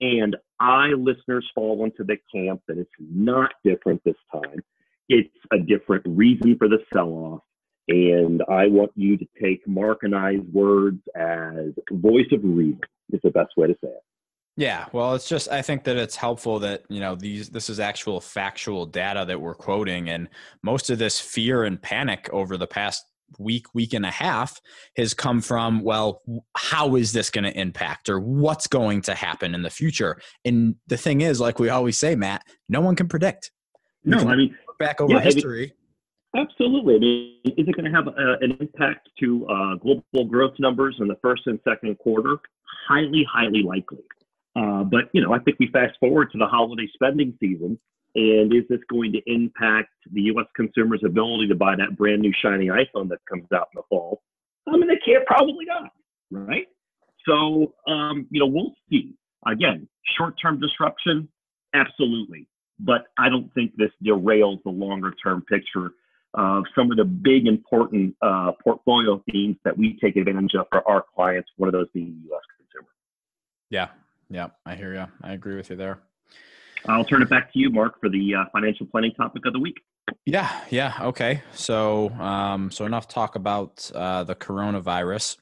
And 0.00 0.36
I, 0.60 0.88
listeners, 0.88 1.48
fall 1.54 1.84
into 1.84 2.04
the 2.04 2.16
camp 2.34 2.62
that 2.68 2.78
it's 2.78 2.90
not 2.98 3.52
different 3.64 4.02
this 4.04 4.14
time. 4.32 4.60
It's 5.08 5.34
a 5.52 5.58
different 5.58 6.04
reason 6.06 6.56
for 6.56 6.68
the 6.68 6.78
sell 6.92 7.08
off. 7.08 7.42
And 7.90 8.40
I 8.48 8.68
want 8.68 8.92
you 8.94 9.16
to 9.16 9.26
take 9.42 9.66
Mark 9.66 9.98
and 10.02 10.14
I's 10.14 10.38
words 10.52 11.00
as 11.16 11.72
voice 11.90 12.26
of 12.30 12.40
reason, 12.44 12.80
is 13.12 13.20
the 13.24 13.30
best 13.30 13.50
way 13.56 13.66
to 13.66 13.74
say 13.82 13.90
it. 13.90 14.02
Yeah, 14.56 14.86
well, 14.92 15.14
it's 15.14 15.28
just 15.28 15.50
I 15.50 15.62
think 15.62 15.82
that 15.84 15.96
it's 15.96 16.14
helpful 16.14 16.60
that 16.60 16.82
you 16.88 17.00
know 17.00 17.16
these 17.16 17.48
this 17.48 17.68
is 17.68 17.80
actual 17.80 18.20
factual 18.20 18.86
data 18.86 19.24
that 19.26 19.40
we're 19.40 19.54
quoting, 19.54 20.08
and 20.08 20.28
most 20.62 20.90
of 20.90 20.98
this 20.98 21.18
fear 21.18 21.64
and 21.64 21.82
panic 21.82 22.28
over 22.32 22.56
the 22.56 22.66
past 22.66 23.04
week, 23.38 23.66
week 23.74 23.92
and 23.92 24.06
a 24.06 24.10
half 24.10 24.60
has 24.96 25.14
come 25.14 25.40
from, 25.40 25.82
well, 25.82 26.22
how 26.56 26.96
is 26.96 27.12
this 27.12 27.30
going 27.30 27.44
to 27.44 27.58
impact 27.58 28.08
or 28.08 28.20
what's 28.20 28.66
going 28.66 29.02
to 29.02 29.14
happen 29.14 29.54
in 29.54 29.62
the 29.62 29.70
future? 29.70 30.20
And 30.44 30.76
the 30.86 30.96
thing 30.96 31.20
is, 31.20 31.40
like 31.40 31.58
we 31.58 31.68
always 31.68 31.98
say, 31.98 32.14
Matt, 32.14 32.42
no 32.68 32.80
one 32.80 32.96
can 32.96 33.08
predict. 33.08 33.50
no, 34.04 34.18
I 34.18 34.36
mean, 34.36 34.56
back 34.78 35.00
over 35.00 35.14
yeah, 35.14 35.20
history. 35.20 35.74
Absolutely. 36.36 36.94
I 36.94 36.98
mean, 36.98 37.34
is 37.44 37.66
it 37.68 37.76
going 37.76 37.90
to 37.90 37.96
have 37.96 38.06
a, 38.06 38.36
an 38.40 38.56
impact 38.60 39.08
to 39.18 39.46
uh, 39.48 39.74
global 39.76 40.24
growth 40.28 40.54
numbers 40.58 40.96
in 41.00 41.08
the 41.08 41.16
first 41.22 41.42
and 41.46 41.58
second 41.64 41.98
quarter? 41.98 42.36
Highly, 42.88 43.26
highly 43.30 43.62
likely. 43.62 44.04
Uh, 44.56 44.84
but 44.84 45.10
you 45.12 45.22
know, 45.22 45.32
I 45.32 45.38
think 45.40 45.58
we 45.58 45.68
fast 45.68 45.98
forward 45.98 46.30
to 46.32 46.38
the 46.38 46.46
holiday 46.46 46.88
spending 46.94 47.36
season, 47.40 47.78
and 48.14 48.52
is 48.52 48.64
this 48.68 48.80
going 48.88 49.12
to 49.12 49.20
impact 49.26 49.90
the 50.12 50.22
U.S. 50.22 50.46
consumer's 50.56 51.02
ability 51.04 51.48
to 51.48 51.54
buy 51.54 51.76
that 51.76 51.96
brand 51.96 52.22
new 52.22 52.32
shiny 52.42 52.66
iPhone 52.66 53.08
that 53.08 53.18
comes 53.28 53.46
out 53.54 53.68
in 53.74 53.76
the 53.76 53.82
fall? 53.88 54.22
I 54.68 54.76
mean, 54.76 54.88
they 54.88 54.98
can't 55.04 55.26
probably 55.26 55.64
not, 55.66 55.90
right? 56.30 56.66
So, 57.28 57.74
um, 57.86 58.26
you 58.30 58.40
know, 58.40 58.46
we'll 58.46 58.74
see. 58.88 59.14
Again, 59.46 59.88
short-term 60.16 60.60
disruption, 60.60 61.28
absolutely, 61.74 62.46
but 62.78 63.06
I 63.18 63.28
don't 63.28 63.52
think 63.54 63.72
this 63.76 63.90
derails 64.04 64.62
the 64.64 64.70
longer-term 64.70 65.42
picture 65.42 65.92
of 66.34 66.64
some 66.74 66.90
of 66.90 66.96
the 66.96 67.04
big 67.04 67.46
important 67.46 68.14
uh, 68.22 68.52
portfolio 68.62 69.22
themes 69.30 69.56
that 69.64 69.76
we 69.76 69.98
take 69.98 70.16
advantage 70.16 70.54
of 70.54 70.66
for 70.70 70.86
our 70.88 71.04
clients. 71.14 71.50
One 71.56 71.68
of 71.68 71.72
those 71.72 71.88
being 71.92 72.16
the 72.22 72.28
U.S. 72.28 72.42
consumer. 72.56 72.88
Yeah, 73.70 73.88
yeah, 74.28 74.48
I 74.64 74.74
hear 74.74 74.94
you. 74.94 75.06
I 75.22 75.32
agree 75.32 75.56
with 75.56 75.70
you 75.70 75.76
there. 75.76 76.00
I'll 76.86 77.04
turn 77.04 77.22
it 77.22 77.28
back 77.28 77.52
to 77.52 77.58
you, 77.58 77.70
Mark, 77.70 78.00
for 78.00 78.08
the 78.08 78.34
uh, 78.34 78.44
financial 78.52 78.86
planning 78.86 79.12
topic 79.12 79.44
of 79.44 79.52
the 79.52 79.58
week. 79.58 79.76
Yeah, 80.24 80.50
yeah, 80.70 80.94
okay. 81.02 81.42
So, 81.52 82.10
um, 82.10 82.70
so 82.70 82.86
enough 82.86 83.08
talk 83.08 83.36
about 83.36 83.90
uh, 83.94 84.24
the 84.24 84.34
coronavirus. 84.34 85.36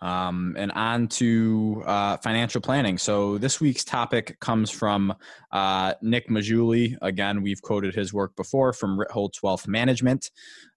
Um, 0.00 0.54
and 0.58 0.72
on 0.72 1.08
to 1.08 1.82
uh, 1.86 2.16
financial 2.18 2.60
planning. 2.60 2.98
So 2.98 3.38
this 3.38 3.60
week's 3.60 3.84
topic 3.84 4.38
comes 4.40 4.70
from 4.70 5.14
uh, 5.52 5.94
Nick 6.02 6.28
Maggiulli. 6.28 6.96
Again, 7.02 7.42
we've 7.42 7.62
quoted 7.62 7.94
his 7.94 8.12
work 8.12 8.34
before 8.36 8.72
from 8.72 8.98
Ritholtz 8.98 9.42
Wealth 9.42 9.66
Management. 9.66 10.30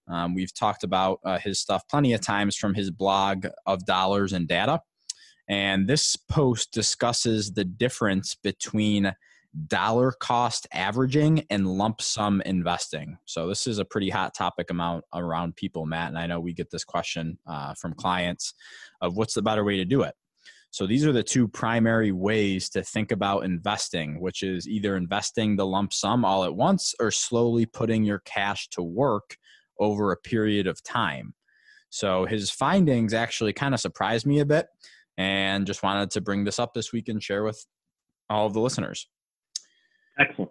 Um, 0.08 0.34
we've 0.34 0.54
talked 0.54 0.84
about 0.84 1.20
uh, 1.24 1.38
his 1.38 1.58
stuff 1.58 1.86
plenty 1.88 2.12
of 2.12 2.20
times 2.20 2.56
from 2.56 2.74
his 2.74 2.90
blog 2.90 3.46
of 3.66 3.84
dollars 3.84 4.32
and 4.32 4.48
data. 4.48 4.80
And 5.48 5.88
this 5.88 6.16
post 6.16 6.72
discusses 6.72 7.52
the 7.52 7.64
difference 7.64 8.34
between 8.34 9.12
dollar 9.66 10.12
cost 10.12 10.66
averaging 10.72 11.44
and 11.50 11.66
lump 11.66 12.00
sum 12.00 12.40
investing. 12.42 13.18
So 13.24 13.48
this 13.48 13.66
is 13.66 13.78
a 13.78 13.84
pretty 13.84 14.10
hot 14.10 14.34
topic 14.34 14.70
amount 14.70 15.04
around 15.14 15.56
people, 15.56 15.86
Matt. 15.86 16.08
And 16.08 16.18
I 16.18 16.26
know 16.26 16.40
we 16.40 16.52
get 16.52 16.70
this 16.70 16.84
question 16.84 17.38
uh, 17.46 17.74
from 17.74 17.94
clients 17.94 18.54
of 19.00 19.16
what's 19.16 19.34
the 19.34 19.42
better 19.42 19.64
way 19.64 19.76
to 19.76 19.84
do 19.84 20.02
it. 20.02 20.14
So 20.70 20.86
these 20.86 21.06
are 21.06 21.12
the 21.12 21.22
two 21.22 21.48
primary 21.48 22.12
ways 22.12 22.68
to 22.70 22.82
think 22.82 23.10
about 23.10 23.44
investing, 23.44 24.20
which 24.20 24.42
is 24.42 24.68
either 24.68 24.96
investing 24.96 25.56
the 25.56 25.66
lump 25.66 25.92
sum 25.94 26.24
all 26.24 26.44
at 26.44 26.54
once 26.54 26.94
or 27.00 27.10
slowly 27.10 27.64
putting 27.64 28.04
your 28.04 28.18
cash 28.20 28.68
to 28.70 28.82
work 28.82 29.36
over 29.80 30.12
a 30.12 30.16
period 30.16 30.66
of 30.66 30.82
time. 30.82 31.34
So 31.90 32.26
his 32.26 32.50
findings 32.50 33.14
actually 33.14 33.54
kind 33.54 33.72
of 33.72 33.80
surprised 33.80 34.26
me 34.26 34.40
a 34.40 34.46
bit 34.46 34.66
and 35.16 35.66
just 35.66 35.82
wanted 35.82 36.10
to 36.10 36.20
bring 36.20 36.44
this 36.44 36.58
up 36.58 36.74
this 36.74 36.92
week 36.92 37.08
and 37.08 37.22
share 37.22 37.44
with 37.44 37.64
all 38.28 38.46
of 38.46 38.52
the 38.52 38.60
listeners. 38.60 39.08
Excellent. 40.18 40.50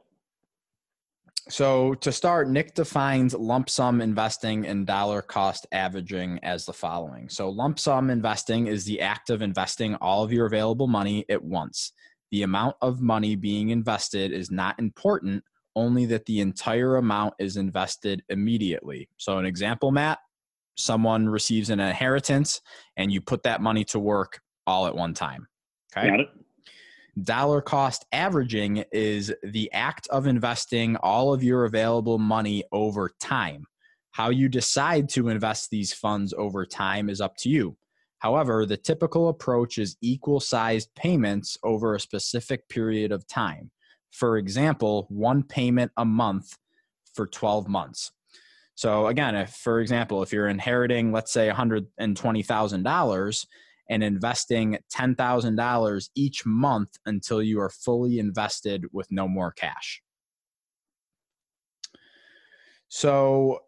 So 1.49 1.93
to 1.95 2.11
start, 2.11 2.49
Nick 2.49 2.73
defines 2.73 3.33
lump 3.33 3.69
sum 3.69 4.01
investing 4.01 4.67
and 4.67 4.85
dollar 4.85 5.21
cost 5.21 5.65
averaging 5.71 6.39
as 6.43 6.65
the 6.65 6.73
following. 6.73 7.29
So 7.29 7.49
lump 7.49 7.79
sum 7.79 8.09
investing 8.09 8.67
is 8.67 8.83
the 8.83 8.99
act 8.99 9.29
of 9.29 9.41
investing 9.41 9.95
all 9.95 10.23
of 10.23 10.33
your 10.33 10.45
available 10.45 10.87
money 10.87 11.25
at 11.29 11.41
once. 11.41 11.93
The 12.31 12.43
amount 12.43 12.75
of 12.81 12.99
money 12.99 13.37
being 13.37 13.69
invested 13.69 14.33
is 14.33 14.51
not 14.51 14.77
important, 14.77 15.43
only 15.75 16.05
that 16.07 16.25
the 16.25 16.41
entire 16.41 16.97
amount 16.97 17.35
is 17.39 17.55
invested 17.55 18.23
immediately. 18.27 19.07
So 19.15 19.37
an 19.37 19.45
example, 19.45 19.91
Matt, 19.91 20.19
someone 20.75 21.29
receives 21.29 21.69
an 21.69 21.79
inheritance 21.79 22.59
and 22.97 23.09
you 23.09 23.21
put 23.21 23.43
that 23.43 23.61
money 23.61 23.85
to 23.85 23.99
work 23.99 24.41
all 24.65 24.85
at 24.85 24.95
one 24.95 25.13
time. 25.13 25.47
Okay. 25.95 26.09
Got 26.09 26.19
it. 26.19 26.27
Dollar 27.23 27.61
cost 27.61 28.05
averaging 28.11 28.83
is 28.91 29.33
the 29.41 29.71
act 29.71 30.07
of 30.09 30.27
investing 30.27 30.97
all 30.97 31.33
of 31.33 31.43
your 31.43 31.65
available 31.65 32.19
money 32.19 32.63
over 32.71 33.11
time. 33.19 33.65
How 34.11 34.29
you 34.29 34.49
decide 34.49 35.09
to 35.09 35.29
invest 35.29 35.69
these 35.69 35.93
funds 35.93 36.33
over 36.33 36.65
time 36.65 37.09
is 37.09 37.19
up 37.21 37.35
to 37.37 37.49
you. 37.49 37.75
However, 38.19 38.65
the 38.65 38.77
typical 38.77 39.29
approach 39.29 39.77
is 39.77 39.97
equal 40.01 40.39
sized 40.39 40.93
payments 40.95 41.57
over 41.63 41.95
a 41.95 41.99
specific 41.99 42.67
period 42.69 43.11
of 43.11 43.27
time. 43.27 43.71
For 44.11 44.37
example, 44.37 45.05
one 45.09 45.43
payment 45.43 45.91
a 45.97 46.05
month 46.05 46.55
for 47.13 47.27
12 47.27 47.67
months. 47.67 48.11
So, 48.75 49.07
again, 49.07 49.35
if, 49.35 49.51
for 49.51 49.79
example, 49.79 50.21
if 50.21 50.31
you're 50.31 50.49
inheriting, 50.49 51.11
let's 51.11 51.33
say 51.33 51.49
$120,000, 51.49 53.45
and 53.89 54.03
investing 54.03 54.77
$10,000 54.93 56.09
each 56.15 56.45
month 56.45 56.89
until 57.05 57.41
you 57.41 57.59
are 57.59 57.69
fully 57.69 58.19
invested 58.19 58.85
with 58.91 59.07
no 59.11 59.27
more 59.27 59.51
cash. 59.51 60.01
So 62.89 63.59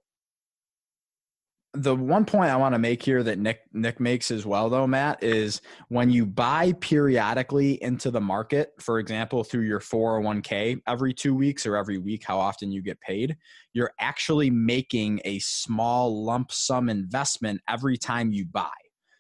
the 1.74 1.96
one 1.96 2.26
point 2.26 2.50
I 2.50 2.56
want 2.56 2.74
to 2.74 2.80
make 2.80 3.04
here 3.04 3.22
that 3.22 3.38
Nick 3.38 3.62
Nick 3.74 4.00
makes 4.00 4.32
as 4.32 4.44
well 4.44 4.70
though 4.70 4.88
Matt 4.88 5.22
is 5.24 5.62
when 5.90 6.10
you 6.10 6.26
buy 6.26 6.74
periodically 6.74 7.82
into 7.84 8.10
the 8.10 8.20
market 8.20 8.72
for 8.80 8.98
example 8.98 9.44
through 9.44 9.64
your 9.64 9.80
401k 9.80 10.82
every 10.88 11.14
2 11.14 11.36
weeks 11.36 11.68
or 11.68 11.78
every 11.78 12.00
week 12.00 12.24
how 12.26 12.40
often 12.40 12.72
you 12.72 12.82
get 12.82 13.00
paid 13.02 13.38
you're 13.74 13.92
actually 14.00 14.50
making 14.50 15.22
a 15.26 15.38
small 15.40 16.26
lump 16.26 16.52
sum 16.52 16.90
investment 16.90 17.62
every 17.70 17.98
time 17.98 18.32
you 18.32 18.46
buy 18.46 18.72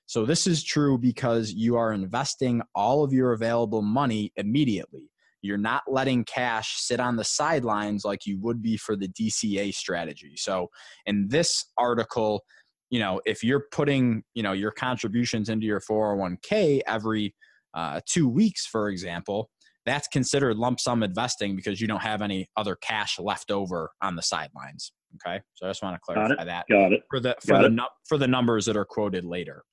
so 0.10 0.26
this 0.26 0.48
is 0.48 0.64
true 0.64 0.98
because 0.98 1.54
you 1.54 1.76
are 1.76 1.94
investing 1.94 2.64
all 2.74 3.04
of 3.04 3.14
your 3.14 3.34
available 3.34 3.84
money 3.84 4.34
immediately. 4.38 5.12
You're 5.44 5.60
not 5.60 5.84
letting 5.88 6.26
cash 6.26 6.78
sit 6.78 7.00
on 7.00 7.16
the 7.16 7.24
sidelines 7.24 8.04
like 8.04 8.26
you 8.26 8.40
would 8.40 8.60
be 8.60 8.76
for 8.76 8.96
the 8.96 9.08
DCA 9.10 9.72
strategy. 9.72 10.34
So 10.36 10.72
in 11.06 11.28
this 11.28 11.64
article, 11.78 12.42
you 12.90 12.98
know, 12.98 13.22
if 13.28 13.44
you're 13.44 13.66
putting, 13.72 14.24
you 14.34 14.42
know, 14.42 14.54
your 14.54 14.72
contributions 14.72 15.48
into 15.48 15.68
your 15.68 15.80
401k 15.80 16.82
every 16.88 17.36
uh, 17.76 18.02
two 18.08 18.28
weeks, 18.28 18.66
for 18.66 18.90
example, 18.90 19.52
that's 19.86 20.08
considered 20.08 20.58
lump 20.58 20.80
sum 20.80 21.04
investing 21.04 21.56
because 21.56 21.80
you 21.80 21.86
don't 21.86 22.02
have 22.02 22.24
any 22.24 22.50
other 22.58 22.76
cash 22.82 23.20
left 23.20 23.52
over 23.52 23.92
on 24.02 24.16
the 24.16 24.24
sidelines. 24.24 24.92
Okay, 25.24 25.40
so 25.54 25.68
I 25.68 25.70
just 25.70 25.84
want 25.84 25.98
to 25.98 26.00
clarify 26.04 26.44
that 26.46 26.66
Got 26.68 26.94
it. 26.94 27.04
for 27.12 27.20
the 27.20 27.36
for 27.42 27.62
Got 27.62 27.62
the 27.62 27.84
for 28.08 28.18
the 28.18 28.28
numbers 28.28 28.66
that 28.66 28.76
are 28.76 28.86
quoted 28.86 29.24
later. 29.24 29.64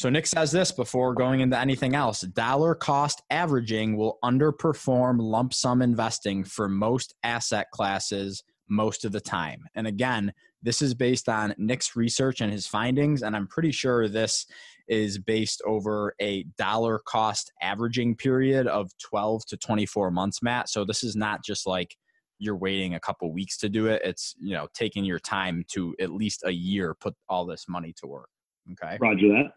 So 0.00 0.08
Nick 0.08 0.26
says 0.26 0.50
this 0.50 0.72
before 0.72 1.12
going 1.12 1.40
into 1.40 1.58
anything 1.58 1.94
else 1.94 2.22
dollar 2.22 2.74
cost 2.74 3.20
averaging 3.28 3.98
will 3.98 4.18
underperform 4.24 5.20
lump 5.20 5.52
sum 5.52 5.82
investing 5.82 6.42
for 6.42 6.70
most 6.70 7.12
asset 7.22 7.70
classes 7.70 8.42
most 8.66 9.04
of 9.04 9.12
the 9.12 9.20
time. 9.20 9.62
And 9.74 9.86
again, 9.86 10.32
this 10.62 10.80
is 10.80 10.94
based 10.94 11.28
on 11.28 11.54
Nick's 11.58 11.96
research 11.96 12.40
and 12.40 12.50
his 12.50 12.66
findings. 12.66 13.20
And 13.22 13.36
I'm 13.36 13.46
pretty 13.46 13.72
sure 13.72 14.08
this 14.08 14.46
is 14.88 15.18
based 15.18 15.60
over 15.66 16.14
a 16.18 16.44
dollar 16.56 17.02
cost 17.04 17.52
averaging 17.60 18.16
period 18.16 18.66
of 18.68 18.90
12 19.02 19.44
to 19.48 19.58
24 19.58 20.10
months, 20.10 20.42
Matt. 20.42 20.70
So 20.70 20.86
this 20.86 21.04
is 21.04 21.14
not 21.14 21.44
just 21.44 21.66
like 21.66 21.94
you're 22.38 22.56
waiting 22.56 22.94
a 22.94 23.00
couple 23.00 23.30
weeks 23.34 23.58
to 23.58 23.68
do 23.68 23.88
it. 23.88 24.00
It's, 24.02 24.34
you 24.40 24.54
know, 24.54 24.66
taking 24.72 25.04
your 25.04 25.18
time 25.18 25.62
to 25.72 25.94
at 26.00 26.10
least 26.10 26.42
a 26.46 26.52
year 26.52 26.94
put 26.94 27.14
all 27.28 27.44
this 27.44 27.66
money 27.68 27.92
to 27.98 28.06
work. 28.06 28.30
Okay. 28.72 28.96
Roger 28.98 29.28
that. 29.28 29.52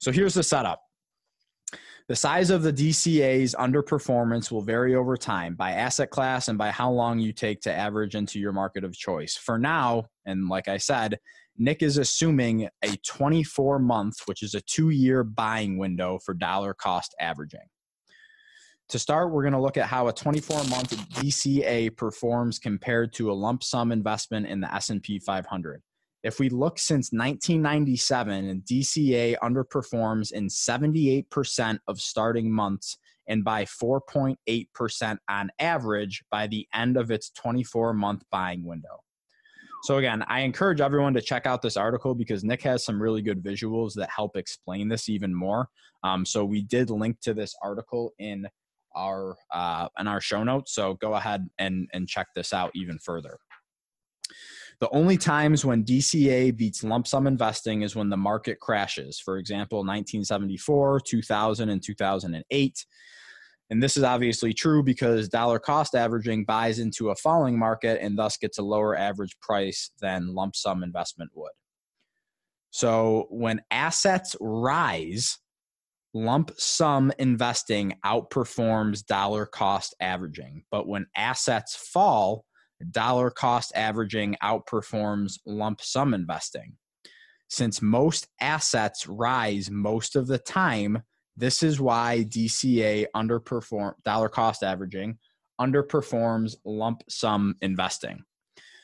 So 0.00 0.12
here's 0.12 0.34
the 0.34 0.42
setup. 0.42 0.80
The 2.06 2.16
size 2.16 2.50
of 2.50 2.62
the 2.62 2.72
DCA's 2.72 3.54
underperformance 3.54 4.50
will 4.50 4.60
vary 4.60 4.94
over 4.94 5.16
time 5.16 5.54
by 5.54 5.70
asset 5.70 6.10
class 6.10 6.48
and 6.48 6.58
by 6.58 6.70
how 6.70 6.90
long 6.90 7.18
you 7.18 7.32
take 7.32 7.62
to 7.62 7.72
average 7.72 8.14
into 8.14 8.38
your 8.38 8.52
market 8.52 8.84
of 8.84 8.92
choice. 8.92 9.36
For 9.36 9.58
now, 9.58 10.08
and 10.26 10.48
like 10.50 10.68
I 10.68 10.76
said, 10.76 11.18
Nick 11.56 11.82
is 11.82 11.96
assuming 11.96 12.68
a 12.82 12.96
24 13.06 13.78
month, 13.78 14.16
which 14.26 14.42
is 14.42 14.54
a 14.54 14.60
two 14.60 14.90
year 14.90 15.24
buying 15.24 15.78
window 15.78 16.18
for 16.18 16.34
dollar 16.34 16.74
cost 16.74 17.14
averaging. 17.20 17.68
To 18.90 18.98
start, 18.98 19.32
we're 19.32 19.42
going 19.42 19.54
to 19.54 19.60
look 19.60 19.78
at 19.78 19.86
how 19.86 20.08
a 20.08 20.12
24 20.12 20.64
month 20.64 20.90
DCA 21.14 21.96
performs 21.96 22.58
compared 22.58 23.14
to 23.14 23.30
a 23.30 23.32
lump 23.32 23.62
sum 23.62 23.92
investment 23.92 24.46
in 24.46 24.60
the 24.60 24.72
S&P 24.74 25.18
500. 25.18 25.82
If 26.24 26.40
we 26.40 26.48
look 26.48 26.78
since 26.78 27.12
1997, 27.12 28.62
DCA 28.68 29.36
underperforms 29.42 30.32
in 30.32 30.48
78% 30.48 31.78
of 31.86 32.00
starting 32.00 32.50
months 32.50 32.96
and 33.28 33.44
by 33.44 33.64
4.8% 33.66 35.18
on 35.28 35.50
average 35.58 36.24
by 36.30 36.46
the 36.46 36.66
end 36.74 36.96
of 36.96 37.10
its 37.10 37.30
24 37.30 37.92
month 37.92 38.22
buying 38.30 38.64
window. 38.64 39.00
So, 39.82 39.98
again, 39.98 40.24
I 40.26 40.40
encourage 40.40 40.80
everyone 40.80 41.12
to 41.12 41.20
check 41.20 41.44
out 41.44 41.60
this 41.60 41.76
article 41.76 42.14
because 42.14 42.42
Nick 42.42 42.62
has 42.62 42.82
some 42.86 43.00
really 43.00 43.20
good 43.20 43.44
visuals 43.44 43.92
that 43.96 44.08
help 44.08 44.34
explain 44.34 44.88
this 44.88 45.10
even 45.10 45.34
more. 45.34 45.68
Um, 46.02 46.24
so, 46.24 46.42
we 46.42 46.62
did 46.62 46.88
link 46.88 47.20
to 47.20 47.34
this 47.34 47.54
article 47.62 48.14
in 48.18 48.48
our 48.94 49.36
uh, 49.52 49.88
in 49.98 50.06
our 50.06 50.20
show 50.20 50.42
notes. 50.44 50.74
So 50.74 50.94
go 50.94 51.14
ahead 51.14 51.48
and 51.58 51.88
and 51.92 52.08
check 52.08 52.28
this 52.34 52.52
out 52.52 52.70
even 52.74 52.98
further. 52.98 53.38
The 54.80 54.90
only 54.90 55.16
times 55.16 55.64
when 55.64 55.84
DCA 55.84 56.56
beats 56.56 56.84
lump 56.84 57.06
sum 57.06 57.26
investing 57.26 57.82
is 57.82 57.96
when 57.96 58.10
the 58.10 58.16
market 58.16 58.60
crashes. 58.60 59.18
For 59.18 59.38
example, 59.38 59.78
1974, 59.78 61.00
2000, 61.00 61.68
and 61.68 61.82
2008. 61.82 62.86
And 63.70 63.82
this 63.82 63.96
is 63.96 64.02
obviously 64.02 64.52
true 64.52 64.82
because 64.82 65.28
dollar 65.28 65.58
cost 65.58 65.94
averaging 65.94 66.44
buys 66.44 66.78
into 66.78 67.10
a 67.10 67.16
falling 67.16 67.58
market 67.58 68.00
and 68.02 68.18
thus 68.18 68.36
gets 68.36 68.58
a 68.58 68.62
lower 68.62 68.96
average 68.96 69.38
price 69.40 69.90
than 70.00 70.34
lump 70.34 70.54
sum 70.54 70.82
investment 70.82 71.30
would. 71.34 71.52
So 72.70 73.26
when 73.30 73.62
assets 73.70 74.36
rise, 74.40 75.38
lump 76.12 76.52
sum 76.58 77.12
investing 77.18 77.94
outperforms 78.04 79.06
dollar 79.06 79.46
cost 79.46 79.94
averaging. 80.00 80.64
But 80.70 80.86
when 80.86 81.06
assets 81.16 81.74
fall, 81.74 82.44
dollar 82.90 83.30
cost 83.30 83.72
averaging 83.74 84.36
outperforms 84.42 85.38
lump 85.46 85.80
sum 85.80 86.14
investing. 86.14 86.76
Since 87.48 87.82
most 87.82 88.28
assets 88.40 89.06
rise 89.06 89.70
most 89.70 90.16
of 90.16 90.26
the 90.26 90.38
time, 90.38 91.02
this 91.36 91.62
is 91.62 91.80
why 91.80 92.24
DCA 92.28 93.06
underperform 93.14 93.94
dollar 94.04 94.28
cost 94.28 94.62
averaging 94.62 95.18
underperforms 95.60 96.56
lump 96.64 97.02
sum 97.08 97.54
investing. 97.60 98.24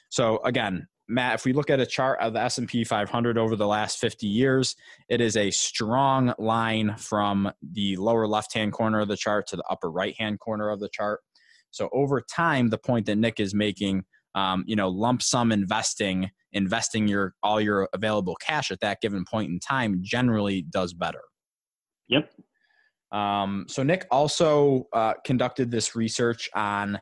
So 0.09 0.41
again, 0.45 0.87
Matt, 1.09 1.35
if 1.35 1.45
we 1.45 1.53
look 1.53 1.71
at 1.71 1.81
a 1.81 1.87
chart 1.87 2.21
of 2.21 2.35
the 2.35 2.41
S&P 2.41 2.85
500 2.85 3.37
over 3.37 3.57
the 3.57 3.67
last 3.67 3.99
50 3.99 4.29
years, 4.29 4.77
it 5.09 5.21
is 5.21 5.37
a 5.37 5.51
strong 5.51 6.33
line 6.39 6.95
from 6.97 7.51
the 7.73 7.97
lower 7.97 8.29
left-hand 8.29 8.73
corner 8.73 9.01
of 9.01 9.09
the 9.09 9.17
chart 9.17 9.49
to 9.49 9.57
the 9.57 9.65
upper 9.69 9.91
right-hand 9.91 10.39
corner 10.39 10.71
of 10.71 10.79
the 10.79 10.89
chart. 10.89 11.21
So 11.71 11.89
over 11.93 12.21
time, 12.21 12.69
the 12.69 12.79
point 12.79 13.07
that 13.07 13.17
Nick 13.17 13.41
is 13.41 13.55
making, 13.55 14.05
um, 14.35 14.65
you 14.67 14.77
know, 14.77 14.89
lump 14.89 15.23
sum 15.23 15.53
investing, 15.53 16.31
investing 16.53 17.09
your 17.09 17.35
all 17.43 17.61
your 17.61 17.89
available 17.93 18.37
cash 18.37 18.71
at 18.71 18.81
that 18.81 19.01
given 19.01 19.25
point 19.25 19.51
in 19.51 19.61
time 19.61 20.01
generally 20.03 20.63
does 20.63 20.93
better. 20.93 21.23
Yep. 22.09 22.31
Um, 23.13 23.67
so 23.69 23.83
Nick 23.83 24.07
also 24.11 24.87
uh, 24.93 25.15
conducted 25.25 25.71
this 25.71 25.97
research 25.97 26.49
on 26.55 27.01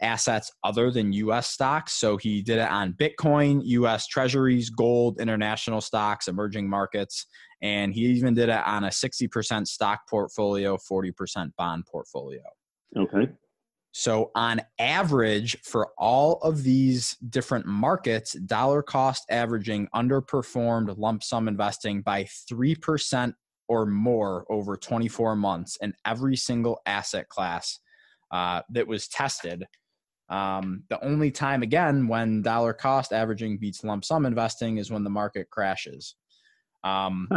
assets 0.00 0.52
other 0.62 0.90
than 0.90 1.12
U.S. 1.12 1.48
stocks. 1.48 1.94
So 1.94 2.16
he 2.16 2.42
did 2.42 2.58
it 2.58 2.70
on 2.70 2.94
Bitcoin, 2.94 3.60
U.S. 3.64 4.06
Treasuries, 4.06 4.70
gold, 4.70 5.20
international 5.20 5.80
stocks, 5.80 6.28
emerging 6.28 6.68
markets, 6.68 7.26
and 7.62 7.92
he 7.92 8.02
even 8.02 8.34
did 8.34 8.48
it 8.48 8.62
on 8.66 8.84
a 8.84 8.88
60% 8.88 9.66
stock 9.66 10.00
portfolio, 10.08 10.76
40% 10.76 11.50
bond 11.56 11.84
portfolio. 11.90 12.42
Okay. 12.96 13.30
So, 13.96 14.32
on 14.34 14.60
average, 14.80 15.56
for 15.62 15.90
all 15.96 16.40
of 16.42 16.64
these 16.64 17.16
different 17.28 17.64
markets, 17.64 18.32
dollar 18.32 18.82
cost 18.82 19.24
averaging 19.30 19.86
underperformed 19.94 20.98
lump 20.98 21.22
sum 21.22 21.46
investing 21.46 22.02
by 22.02 22.24
3% 22.24 23.32
or 23.68 23.86
more 23.86 24.46
over 24.50 24.76
24 24.76 25.36
months 25.36 25.78
in 25.80 25.94
every 26.04 26.34
single 26.34 26.80
asset 26.86 27.28
class 27.28 27.78
uh, 28.32 28.62
that 28.70 28.88
was 28.88 29.06
tested. 29.06 29.64
Um, 30.28 30.82
the 30.88 31.02
only 31.04 31.30
time, 31.30 31.62
again, 31.62 32.08
when 32.08 32.42
dollar 32.42 32.72
cost 32.72 33.12
averaging 33.12 33.58
beats 33.58 33.84
lump 33.84 34.04
sum 34.04 34.26
investing 34.26 34.78
is 34.78 34.90
when 34.90 35.04
the 35.04 35.10
market 35.10 35.50
crashes. 35.50 36.16
Um, 36.82 37.28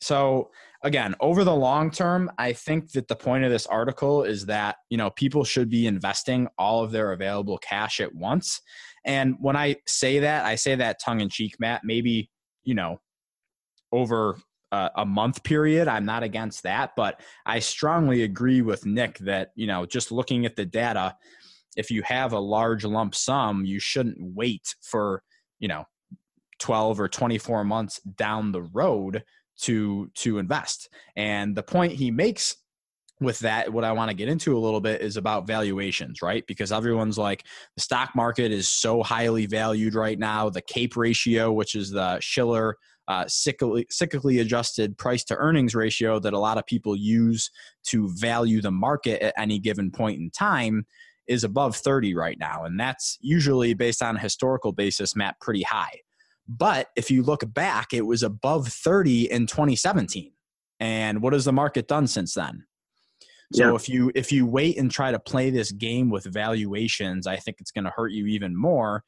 so 0.00 0.50
again, 0.82 1.14
over 1.20 1.44
the 1.44 1.54
long 1.54 1.90
term, 1.90 2.30
I 2.38 2.52
think 2.52 2.92
that 2.92 3.08
the 3.08 3.16
point 3.16 3.44
of 3.44 3.50
this 3.50 3.66
article 3.66 4.24
is 4.24 4.46
that, 4.46 4.76
you 4.88 4.96
know, 4.96 5.10
people 5.10 5.44
should 5.44 5.68
be 5.68 5.86
investing 5.86 6.48
all 6.58 6.82
of 6.82 6.90
their 6.90 7.12
available 7.12 7.58
cash 7.58 8.00
at 8.00 8.14
once. 8.14 8.60
And 9.04 9.36
when 9.40 9.56
I 9.56 9.76
say 9.86 10.20
that, 10.20 10.44
I 10.44 10.54
say 10.54 10.74
that 10.74 11.00
tongue 11.02 11.20
in 11.20 11.28
cheek, 11.28 11.56
Matt, 11.58 11.82
maybe, 11.84 12.30
you 12.64 12.74
know, 12.74 13.00
over 13.92 14.38
a, 14.72 14.90
a 14.96 15.06
month 15.06 15.42
period, 15.42 15.88
I'm 15.88 16.04
not 16.04 16.22
against 16.22 16.62
that, 16.62 16.92
but 16.96 17.20
I 17.44 17.58
strongly 17.58 18.22
agree 18.22 18.62
with 18.62 18.86
Nick 18.86 19.18
that, 19.18 19.50
you 19.54 19.66
know, 19.66 19.86
just 19.86 20.12
looking 20.12 20.46
at 20.46 20.56
the 20.56 20.66
data, 20.66 21.16
if 21.76 21.90
you 21.90 22.02
have 22.02 22.32
a 22.32 22.38
large 22.38 22.84
lump 22.84 23.14
sum, 23.14 23.64
you 23.64 23.80
shouldn't 23.80 24.18
wait 24.20 24.74
for, 24.82 25.22
you 25.58 25.68
know, 25.68 25.84
12 26.58 27.00
or 27.00 27.08
24 27.08 27.64
months 27.64 28.00
down 28.16 28.52
the 28.52 28.62
road 28.62 29.24
to 29.62 30.10
to 30.16 30.38
invest. 30.38 30.88
And 31.16 31.56
the 31.56 31.62
point 31.62 31.92
he 31.92 32.10
makes 32.10 32.56
with 33.20 33.38
that 33.40 33.70
what 33.70 33.84
i 33.84 33.92
want 33.92 34.08
to 34.08 34.16
get 34.16 34.30
into 34.30 34.56
a 34.56 34.58
little 34.58 34.80
bit 34.80 35.02
is 35.02 35.16
about 35.16 35.46
valuations 35.46 36.22
right? 36.22 36.46
Because 36.46 36.72
everyone's 36.72 37.18
like 37.18 37.44
the 37.76 37.82
stock 37.82 38.10
market 38.16 38.50
is 38.50 38.68
so 38.68 39.02
highly 39.02 39.46
valued 39.46 39.94
right 39.94 40.18
now. 40.18 40.48
The 40.48 40.62
cape 40.62 40.96
ratio 40.96 41.52
which 41.52 41.74
is 41.74 41.90
the 41.90 42.18
shiller 42.20 42.76
uh, 43.08 43.24
cyclically, 43.24 43.84
cyclically 43.88 44.40
adjusted 44.40 44.96
price 44.96 45.24
to 45.24 45.36
earnings 45.36 45.74
ratio 45.74 46.20
that 46.20 46.32
a 46.32 46.38
lot 46.38 46.58
of 46.58 46.66
people 46.66 46.94
use 46.94 47.50
to 47.82 48.08
value 48.14 48.62
the 48.62 48.70
market 48.70 49.20
at 49.20 49.34
any 49.36 49.58
given 49.58 49.90
point 49.90 50.20
in 50.20 50.30
time 50.30 50.86
is 51.26 51.42
above 51.42 51.74
30 51.74 52.14
right 52.14 52.38
now. 52.38 52.64
And 52.64 52.78
that's 52.78 53.18
usually 53.20 53.74
based 53.74 54.00
on 54.00 54.16
a 54.16 54.20
historical 54.20 54.70
basis 54.70 55.16
matt 55.16 55.40
pretty 55.40 55.62
high 55.62 56.00
but 56.50 56.88
if 56.96 57.12
you 57.12 57.22
look 57.22 57.44
back, 57.54 57.92
it 57.92 58.04
was 58.04 58.24
above 58.24 58.66
30 58.66 59.30
in 59.30 59.46
2017. 59.46 60.32
And 60.80 61.22
what 61.22 61.32
has 61.32 61.44
the 61.44 61.52
market 61.52 61.86
done 61.86 62.08
since 62.08 62.34
then? 62.34 62.64
So 63.52 63.68
yeah. 63.68 63.74
if 63.74 63.88
you 63.88 64.10
if 64.14 64.32
you 64.32 64.46
wait 64.46 64.76
and 64.76 64.90
try 64.90 65.12
to 65.12 65.18
play 65.18 65.50
this 65.50 65.70
game 65.70 66.10
with 66.10 66.24
valuations, 66.24 67.26
I 67.26 67.36
think 67.36 67.58
it's 67.60 67.70
going 67.70 67.84
to 67.84 67.92
hurt 67.94 68.10
you 68.10 68.26
even 68.26 68.56
more 68.56 69.04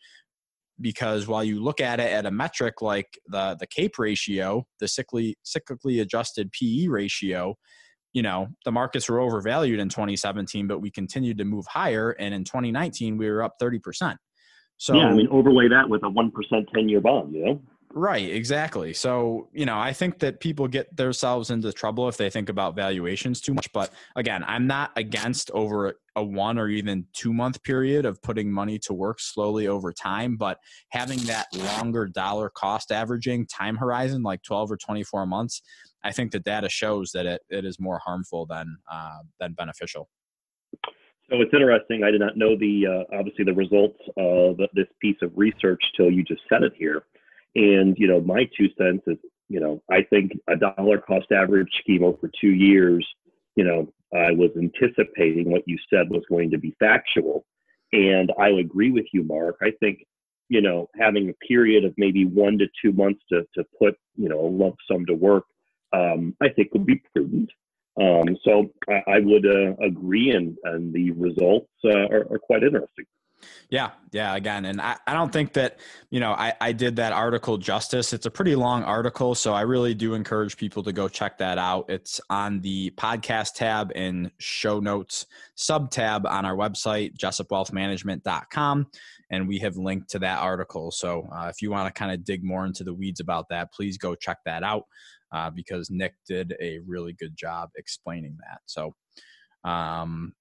because 0.81 1.27
while 1.27 1.43
you 1.43 1.63
look 1.63 1.81
at 1.81 2.01
it 2.01 2.13
at 2.13 2.27
a 2.27 2.31
metric 2.31 2.81
like 2.81 3.19
the 3.27 3.57
the 3.59 3.67
CAPE 3.67 3.99
ratio, 3.99 4.65
the 4.79 4.87
cyclically 4.87 5.35
cyclically 5.45 6.01
adjusted 6.01 6.53
PE 6.53 6.87
ratio, 6.89 7.57
you 8.13 8.23
know, 8.23 8.49
the 8.65 8.73
markets 8.73 9.09
were 9.09 9.21
overvalued 9.21 9.81
in 9.81 9.89
2017, 9.89 10.69
but 10.69 10.81
we 10.81 10.91
continued 10.91 11.39
to 11.39 11.45
move 11.45 11.67
higher 11.67 12.11
and 12.11 12.35
in 12.35 12.45
2019 12.45 13.17
we 13.17 13.29
were 13.29 13.43
up 13.43 13.55
30%. 13.61 14.17
So 14.83 14.97
yeah, 14.97 15.07
I 15.07 15.15
mean, 15.15 15.29
overlay 15.31 15.69
that 15.69 15.89
with 15.89 16.03
a 16.03 16.11
one 16.11 16.33
percent 16.33 16.69
ten 16.75 16.89
year 16.89 17.01
bond, 17.01 17.33
you 17.33 17.45
know. 17.47 17.63
Right, 17.95 18.29
exactly. 18.29 18.93
So, 18.95 19.49
you 19.53 19.65
know, 19.65 19.79
I 19.79 19.93
think 19.93 20.19
that 20.19 20.41
people 20.41 20.67
get 20.67 20.97
themselves 20.97 21.51
into 21.51 21.73
trouble 21.73 22.09
if 22.09 22.17
they 22.17 22.31
think 22.31 22.49
about 22.49 22.75
valuations 22.75 23.41
too 23.41 23.55
much. 23.55 23.71
But 23.73 23.93
again, 24.17 24.43
I'm 24.45 24.67
not 24.67 24.91
against 24.97 25.53
over 25.53 25.95
a 26.17 26.25
one 26.25 26.59
or 26.59 26.69
even 26.69 27.07
two 27.13 27.33
month 27.33 27.63
period 27.63 28.07
of 28.07 28.21
putting 28.23 28.51
money 28.51 28.77
to 28.81 28.93
work 28.93 29.21
slowly 29.21 29.69
over 29.69 29.93
time. 29.93 30.37
But 30.37 30.59
having 30.89 31.19
that 31.27 31.47
longer 31.55 32.09
dollar 32.09 32.51
cost 32.51 32.91
averaging 32.91 33.47
time 33.47 33.77
horizon, 33.77 34.25
like 34.25 34.43
12 34.43 34.73
or 34.73 34.79
24 34.79 35.27
months, 35.27 35.63
I 36.03 36.11
think 36.11 36.33
the 36.33 36.41
data 36.41 36.69
shows 36.69 37.13
that 37.13 37.27
it, 37.27 37.43
it 37.51 37.65
is 37.65 37.79
more 37.79 38.01
harmful 38.05 38.47
than, 38.47 38.79
uh, 38.91 39.21
than 39.39 39.53
beneficial. 39.53 40.09
So 41.31 41.41
it's 41.41 41.55
interesting. 41.55 42.03
I 42.05 42.11
did 42.11 42.21
not 42.21 42.37
know 42.37 42.57
the 42.57 42.87
uh, 42.87 43.17
obviously 43.17 43.45
the 43.45 43.55
results 43.55 43.99
of 44.17 44.59
this 44.75 44.89
piece 45.01 45.17
of 45.23 45.33
research 45.37 45.83
till 45.97 46.11
you 46.11 46.23
just 46.23 46.43
said 46.49 46.63
it 46.63 46.73
here. 46.77 47.05
And 47.55 47.97
you 47.99 48.07
know, 48.07 48.21
my 48.21 48.49
two 48.57 48.69
cents 48.79 49.03
is, 49.07 49.19
you 49.49 49.61
know, 49.61 49.83
I 49.91 50.03
think 50.03 50.33
a 50.49 50.57
dollar 50.57 50.99
cost 50.99 51.33
average 51.33 51.71
scheme 51.81 52.05
over 52.05 52.31
two 52.41 52.51
years. 52.51 53.07
You 53.57 53.65
know, 53.65 53.93
I 54.13 54.33
was 54.33 54.51
anticipating 54.57 55.51
what 55.51 55.63
you 55.67 55.79
said 55.91 56.11
was 56.11 56.23
going 56.29 56.51
to 56.51 56.59
be 56.59 56.75
factual, 56.79 57.45
and 57.93 58.31
I 58.39 58.49
agree 58.49 58.91
with 58.91 59.07
you, 59.13 59.23
Mark. 59.23 59.57
I 59.63 59.71
think 59.81 60.05
you 60.49 60.61
know 60.61 60.89
having 60.99 61.31
a 61.31 61.47
period 61.47 61.85
of 61.85 61.95
maybe 61.97 62.25
one 62.25 62.59
to 62.59 62.67
two 62.83 62.93
months 62.93 63.23
to 63.31 63.47
to 63.55 63.65
put 63.79 63.97
you 64.17 64.29
know 64.29 64.41
a 64.41 64.49
lump 64.49 64.77
sum 64.91 65.07
to 65.07 65.15
work, 65.15 65.45
um, 65.93 66.37
I 66.43 66.49
think 66.49 66.73
would 66.73 66.87
be 66.87 67.03
prudent. 67.15 67.51
Um, 68.01 68.37
so 68.45 68.73
I, 68.89 69.17
I 69.17 69.19
would 69.21 69.47
uh, 69.47 69.75
agree, 69.85 70.31
and, 70.31 70.57
and 70.65 70.93
the 70.93 71.11
results 71.13 71.69
uh, 71.85 72.07
are, 72.11 72.27
are, 72.31 72.39
quite 72.39 72.63
interesting. 72.63 73.05
Yeah, 73.69 73.91
yeah, 74.13 74.35
again, 74.35 74.65
and 74.65 74.81
I, 74.81 74.97
I 75.07 75.13
don't 75.13 75.33
think 75.33 75.55
that, 75.55 75.79
you 76.11 76.21
know, 76.21 76.33
I, 76.33 76.55
I 76.61 76.73
did 76.73 76.97
that 76.97 77.13
article 77.13 77.59
justice. 77.59 78.13
It's 78.13 78.25
a 78.25 78.31
pretty 78.31 78.55
long 78.55 78.83
article, 78.85 79.35
so 79.35 79.53
I 79.53 79.63
really 79.63 79.95
do 79.95 80.15
encourage 80.15 80.57
people 80.57 80.83
to 80.85 80.93
go 80.93 81.09
check 81.09 81.39
that 81.39 81.59
out. 81.59 81.87
It's 81.91 82.21
on 82.31 82.61
the 82.61 82.93
podcast 82.93 83.55
tab 83.57 83.93
and 83.95 84.31
show 84.39 84.79
notes 84.79 85.27
sub 85.55 85.91
tab 85.91 86.27
on 86.27 86.47
our 86.47 86.57
website, 86.57 87.17
jessupwealthmanagement.com, 87.17 88.87
and 89.31 89.49
we 89.49 89.59
have 89.59 89.77
linked 89.77 90.11
to 90.11 90.19
that 90.21 90.39
article. 90.39 90.91
So 90.93 91.29
uh, 91.35 91.49
if 91.49 91.61
you 91.61 91.71
want 91.71 91.93
to 91.93 91.99
kind 91.99 92.13
of 92.13 92.25
dig 92.25 92.45
more 92.45 92.65
into 92.65 92.85
the 92.85 92.95
weeds 92.95 93.21
about 93.21 93.49
that, 93.51 93.73
please 93.73 93.99
go 93.99 94.15
check 94.15 94.39
that 94.47 94.63
out 94.63 94.85
uh, 95.33 95.51
because 95.51 95.91
Nick 95.91 96.15
did 96.29 96.55
a 96.61 96.81
really 96.87 97.13
good 97.13 97.37
job 97.37 97.71
explaining 97.77 98.37
that. 98.41 98.61
So, 98.67 98.95
um, 99.65 100.35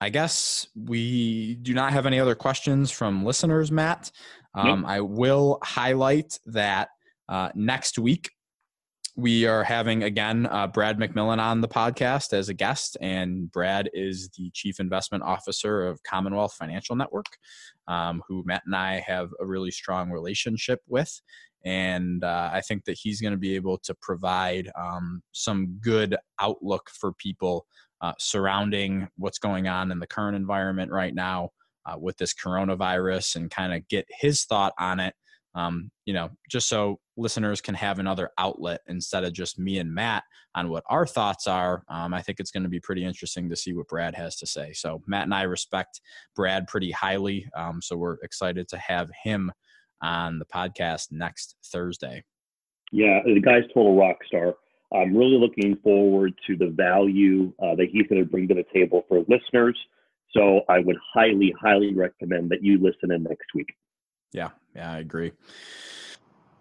I 0.00 0.08
guess 0.08 0.66
we 0.74 1.56
do 1.56 1.74
not 1.74 1.92
have 1.92 2.06
any 2.06 2.18
other 2.18 2.34
questions 2.34 2.90
from 2.90 3.24
listeners, 3.24 3.70
Matt. 3.70 4.10
Um, 4.54 4.84
I 4.84 5.00
will 5.00 5.58
highlight 5.62 6.38
that 6.46 6.88
uh, 7.28 7.50
next 7.54 7.98
week 7.98 8.30
we 9.16 9.46
are 9.46 9.62
having 9.62 10.02
again 10.02 10.46
uh, 10.46 10.66
Brad 10.66 10.98
McMillan 10.98 11.38
on 11.38 11.60
the 11.60 11.68
podcast 11.68 12.32
as 12.32 12.48
a 12.48 12.54
guest, 12.54 12.96
and 13.00 13.50
Brad 13.50 13.90
is 13.92 14.30
the 14.36 14.50
Chief 14.54 14.80
Investment 14.80 15.22
Officer 15.22 15.86
of 15.86 16.02
Commonwealth 16.02 16.54
Financial 16.54 16.96
Network, 16.96 17.26
um, 17.86 18.22
who 18.26 18.42
Matt 18.46 18.62
and 18.66 18.74
I 18.74 19.00
have 19.06 19.30
a 19.40 19.46
really 19.46 19.70
strong 19.70 20.10
relationship 20.10 20.80
with. 20.88 21.20
And 21.64 22.24
uh, 22.24 22.50
I 22.52 22.60
think 22.60 22.84
that 22.84 22.98
he's 23.00 23.20
going 23.20 23.32
to 23.32 23.38
be 23.38 23.54
able 23.54 23.78
to 23.78 23.94
provide 24.00 24.70
um, 24.78 25.22
some 25.32 25.78
good 25.80 26.16
outlook 26.40 26.90
for 26.90 27.12
people 27.12 27.66
uh, 28.00 28.12
surrounding 28.18 29.08
what's 29.16 29.38
going 29.38 29.68
on 29.68 29.92
in 29.92 29.98
the 29.98 30.06
current 30.06 30.36
environment 30.36 30.90
right 30.90 31.14
now 31.14 31.50
uh, 31.86 31.98
with 31.98 32.16
this 32.16 32.34
coronavirus 32.34 33.36
and 33.36 33.50
kind 33.50 33.74
of 33.74 33.86
get 33.88 34.06
his 34.08 34.44
thought 34.44 34.72
on 34.78 35.00
it. 35.00 35.14
Um, 35.54 35.90
you 36.04 36.14
know, 36.14 36.30
just 36.48 36.68
so 36.68 37.00
listeners 37.16 37.60
can 37.60 37.74
have 37.74 37.98
another 37.98 38.30
outlet 38.38 38.80
instead 38.86 39.24
of 39.24 39.32
just 39.32 39.58
me 39.58 39.78
and 39.78 39.92
Matt 39.92 40.22
on 40.54 40.68
what 40.68 40.84
our 40.88 41.04
thoughts 41.04 41.48
are. 41.48 41.82
Um, 41.88 42.14
I 42.14 42.22
think 42.22 42.38
it's 42.38 42.52
going 42.52 42.62
to 42.62 42.68
be 42.68 42.78
pretty 42.78 43.04
interesting 43.04 43.50
to 43.50 43.56
see 43.56 43.72
what 43.72 43.88
Brad 43.88 44.14
has 44.14 44.36
to 44.36 44.46
say. 44.46 44.72
So 44.72 45.02
Matt 45.08 45.24
and 45.24 45.34
I 45.34 45.42
respect 45.42 46.00
Brad 46.36 46.68
pretty 46.68 46.92
highly. 46.92 47.48
Um, 47.56 47.82
so 47.82 47.96
we're 47.96 48.18
excited 48.22 48.68
to 48.68 48.78
have 48.78 49.10
him 49.24 49.50
on 50.02 50.38
the 50.38 50.44
podcast 50.44 51.12
next 51.12 51.56
Thursday. 51.64 52.24
Yeah, 52.92 53.20
the 53.24 53.40
guy's 53.40 53.64
total 53.72 53.96
rock 53.96 54.16
star. 54.26 54.54
I'm 54.92 55.16
really 55.16 55.38
looking 55.38 55.76
forward 55.76 56.34
to 56.46 56.56
the 56.56 56.68
value 56.68 57.52
uh, 57.62 57.76
that 57.76 57.88
he's 57.92 58.06
going 58.08 58.22
to 58.22 58.28
bring 58.28 58.48
to 58.48 58.54
the 58.54 58.64
table 58.74 59.04
for 59.08 59.24
listeners. 59.28 59.78
So 60.36 60.62
I 60.68 60.80
would 60.80 60.96
highly, 61.14 61.54
highly 61.60 61.94
recommend 61.94 62.50
that 62.50 62.62
you 62.62 62.78
listen 62.78 63.12
in 63.12 63.22
next 63.22 63.54
week. 63.54 63.68
Yeah, 64.32 64.50
yeah, 64.74 64.92
I 64.92 64.98
agree. 64.98 65.32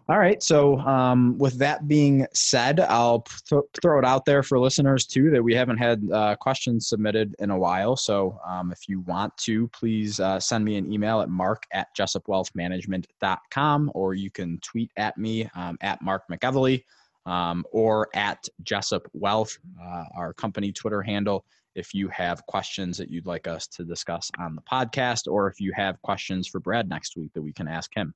All 0.09 0.17
right. 0.17 0.41
So, 0.41 0.79
um, 0.79 1.37
with 1.37 1.59
that 1.59 1.87
being 1.87 2.25
said, 2.33 2.79
I'll 2.79 3.23
th- 3.47 3.61
throw 3.79 3.99
it 3.99 4.05
out 4.05 4.25
there 4.25 4.41
for 4.41 4.57
listeners 4.57 5.05
too 5.05 5.29
that 5.29 5.43
we 5.43 5.53
haven't 5.53 5.77
had 5.77 6.09
uh, 6.11 6.35
questions 6.35 6.87
submitted 6.87 7.35
in 7.37 7.51
a 7.51 7.57
while. 7.57 7.95
So, 7.95 8.39
um, 8.43 8.71
if 8.71 8.89
you 8.89 9.01
want 9.01 9.37
to, 9.37 9.67
please 9.67 10.19
uh, 10.19 10.39
send 10.39 10.65
me 10.65 10.77
an 10.77 10.91
email 10.91 11.21
at 11.21 11.29
mark 11.29 11.67
at 11.73 11.95
jessupwealthmanagement.com 11.95 13.91
or 13.93 14.15
you 14.15 14.31
can 14.31 14.57
tweet 14.61 14.89
at 14.97 15.15
me 15.19 15.47
um, 15.53 15.77
at 15.81 16.01
Mark 16.01 16.23
McEvely 16.27 16.85
um, 17.27 17.63
or 17.71 18.09
at 18.15 18.49
Jessup 18.63 19.07
Wealth, 19.13 19.59
uh, 19.79 20.05
our 20.15 20.33
company 20.33 20.71
Twitter 20.71 21.03
handle 21.03 21.45
if 21.75 21.93
you 21.93 22.07
have 22.07 22.43
questions 22.47 22.97
that 22.97 23.11
you'd 23.11 23.27
like 23.27 23.47
us 23.47 23.67
to 23.67 23.83
discuss 23.83 24.31
on 24.39 24.55
the 24.55 24.61
podcast, 24.63 25.31
or 25.31 25.47
if 25.47 25.61
you 25.61 25.71
have 25.75 26.01
questions 26.01 26.47
for 26.47 26.59
Brad 26.59 26.89
next 26.89 27.15
week 27.15 27.31
that 27.33 27.43
we 27.43 27.53
can 27.53 27.67
ask 27.67 27.95
him. 27.95 28.15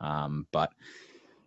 Um, 0.00 0.46
but 0.52 0.72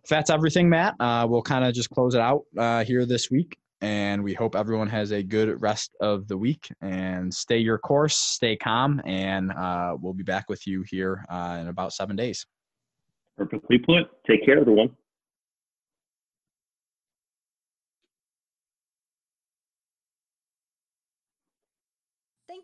if 0.06 0.10
that's 0.10 0.30
everything, 0.30 0.70
Matt, 0.70 0.94
uh, 1.00 1.26
we'll 1.28 1.42
kind 1.42 1.66
of 1.66 1.74
just 1.74 1.90
close 1.90 2.14
it 2.14 2.22
out 2.22 2.44
uh, 2.60 2.84
here 2.84 3.08
this 3.08 3.32
week. 3.32 3.58
And 3.82 4.24
we 4.24 4.36
hope 4.36 4.56
everyone 4.56 4.88
has 4.88 5.12
a 5.12 5.24
good 5.24 5.60
rest 5.60 5.96
of 6.00 6.28
the 6.28 6.38
week 6.38 6.70
and 6.80 7.34
stay 7.34 7.58
your 7.58 7.80
course, 7.80 8.16
stay 8.16 8.56
calm, 8.56 9.02
and 9.04 9.52
uh, 9.52 9.96
we'll 10.00 10.14
be 10.14 10.22
back 10.22 10.48
with 10.48 10.68
you 10.68 10.84
here 10.88 11.26
uh, 11.28 11.58
in 11.60 11.70
about 11.70 11.92
seven 11.92 12.16
days. 12.16 12.46
Perfectly 13.36 13.80
put. 13.80 14.04
Take 14.28 14.46
care, 14.46 14.60
everyone. 14.60 14.92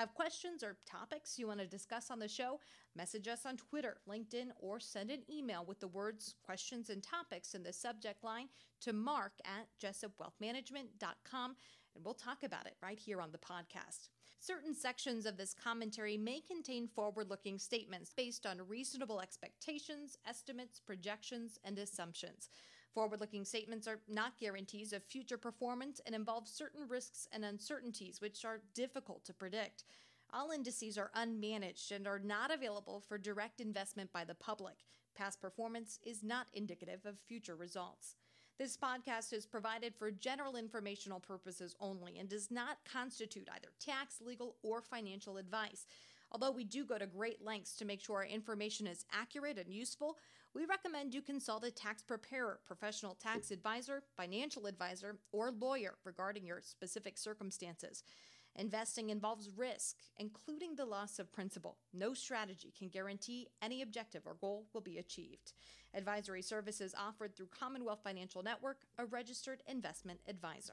Have 0.00 0.14
questions 0.14 0.62
or 0.62 0.78
topics 0.86 1.38
you 1.38 1.46
want 1.46 1.60
to 1.60 1.66
discuss 1.66 2.10
on 2.10 2.18
the 2.18 2.26
show? 2.26 2.58
Message 2.96 3.28
us 3.28 3.44
on 3.44 3.58
Twitter, 3.58 3.98
LinkedIn, 4.08 4.46
or 4.58 4.80
send 4.80 5.10
an 5.10 5.20
email 5.30 5.62
with 5.62 5.78
the 5.78 5.88
words 5.88 6.36
questions 6.42 6.88
and 6.88 7.02
topics 7.02 7.52
in 7.52 7.62
the 7.62 7.70
subject 7.74 8.24
line 8.24 8.48
to 8.80 8.94
mark 8.94 9.32
at 9.44 9.66
jessupwealthmanagement.com, 9.78 11.54
and 11.94 12.02
we'll 12.02 12.14
talk 12.14 12.44
about 12.44 12.64
it 12.64 12.76
right 12.82 12.98
here 12.98 13.20
on 13.20 13.30
the 13.30 13.36
podcast. 13.36 14.08
Certain 14.40 14.74
sections 14.74 15.26
of 15.26 15.36
this 15.36 15.52
commentary 15.52 16.16
may 16.16 16.40
contain 16.40 16.88
forward 16.88 17.28
looking 17.28 17.58
statements 17.58 18.14
based 18.16 18.46
on 18.46 18.66
reasonable 18.66 19.20
expectations, 19.20 20.16
estimates, 20.26 20.80
projections, 20.80 21.58
and 21.62 21.78
assumptions. 21.78 22.48
Forward 22.92 23.20
looking 23.20 23.44
statements 23.44 23.86
are 23.86 24.00
not 24.08 24.38
guarantees 24.38 24.92
of 24.92 25.04
future 25.04 25.38
performance 25.38 26.00
and 26.04 26.14
involve 26.14 26.48
certain 26.48 26.88
risks 26.88 27.28
and 27.30 27.44
uncertainties 27.44 28.20
which 28.20 28.44
are 28.44 28.62
difficult 28.74 29.24
to 29.26 29.32
predict. 29.32 29.84
All 30.32 30.50
indices 30.50 30.98
are 30.98 31.12
unmanaged 31.16 31.92
and 31.92 32.06
are 32.06 32.18
not 32.18 32.52
available 32.52 33.00
for 33.00 33.16
direct 33.16 33.60
investment 33.60 34.12
by 34.12 34.24
the 34.24 34.34
public. 34.34 34.84
Past 35.16 35.40
performance 35.40 35.98
is 36.04 36.22
not 36.22 36.48
indicative 36.52 37.06
of 37.06 37.18
future 37.26 37.56
results. 37.56 38.16
This 38.58 38.76
podcast 38.76 39.32
is 39.32 39.46
provided 39.46 39.94
for 39.94 40.10
general 40.10 40.56
informational 40.56 41.20
purposes 41.20 41.74
only 41.80 42.18
and 42.18 42.28
does 42.28 42.50
not 42.50 42.78
constitute 42.84 43.48
either 43.54 43.68
tax, 43.80 44.20
legal, 44.20 44.56
or 44.62 44.82
financial 44.82 45.36
advice. 45.36 45.86
Although 46.32 46.50
we 46.52 46.64
do 46.64 46.84
go 46.84 46.98
to 46.98 47.06
great 47.06 47.44
lengths 47.44 47.76
to 47.76 47.84
make 47.84 48.00
sure 48.00 48.16
our 48.16 48.24
information 48.24 48.86
is 48.86 49.04
accurate 49.12 49.58
and 49.58 49.72
useful, 49.72 50.18
we 50.54 50.64
recommend 50.64 51.14
you 51.14 51.22
consult 51.22 51.64
a 51.64 51.70
tax 51.70 52.02
preparer, 52.02 52.58
professional 52.66 53.14
tax 53.14 53.50
advisor, 53.50 54.02
financial 54.16 54.66
advisor, 54.66 55.16
or 55.32 55.52
lawyer 55.52 55.94
regarding 56.04 56.44
your 56.44 56.60
specific 56.60 57.16
circumstances. 57.16 58.02
Investing 58.56 59.10
involves 59.10 59.48
risk, 59.56 59.96
including 60.18 60.74
the 60.74 60.84
loss 60.84 61.18
of 61.20 61.32
principal. 61.32 61.78
No 61.94 62.14
strategy 62.14 62.72
can 62.76 62.88
guarantee 62.88 63.48
any 63.62 63.80
objective 63.80 64.22
or 64.26 64.34
goal 64.40 64.66
will 64.74 64.80
be 64.80 64.98
achieved. 64.98 65.52
Advisory 65.94 66.42
services 66.42 66.94
offered 66.98 67.36
through 67.36 67.46
Commonwealth 67.46 68.00
Financial 68.02 68.42
Network, 68.42 68.78
a 68.98 69.06
registered 69.06 69.62
investment 69.68 70.20
advisor. 70.28 70.68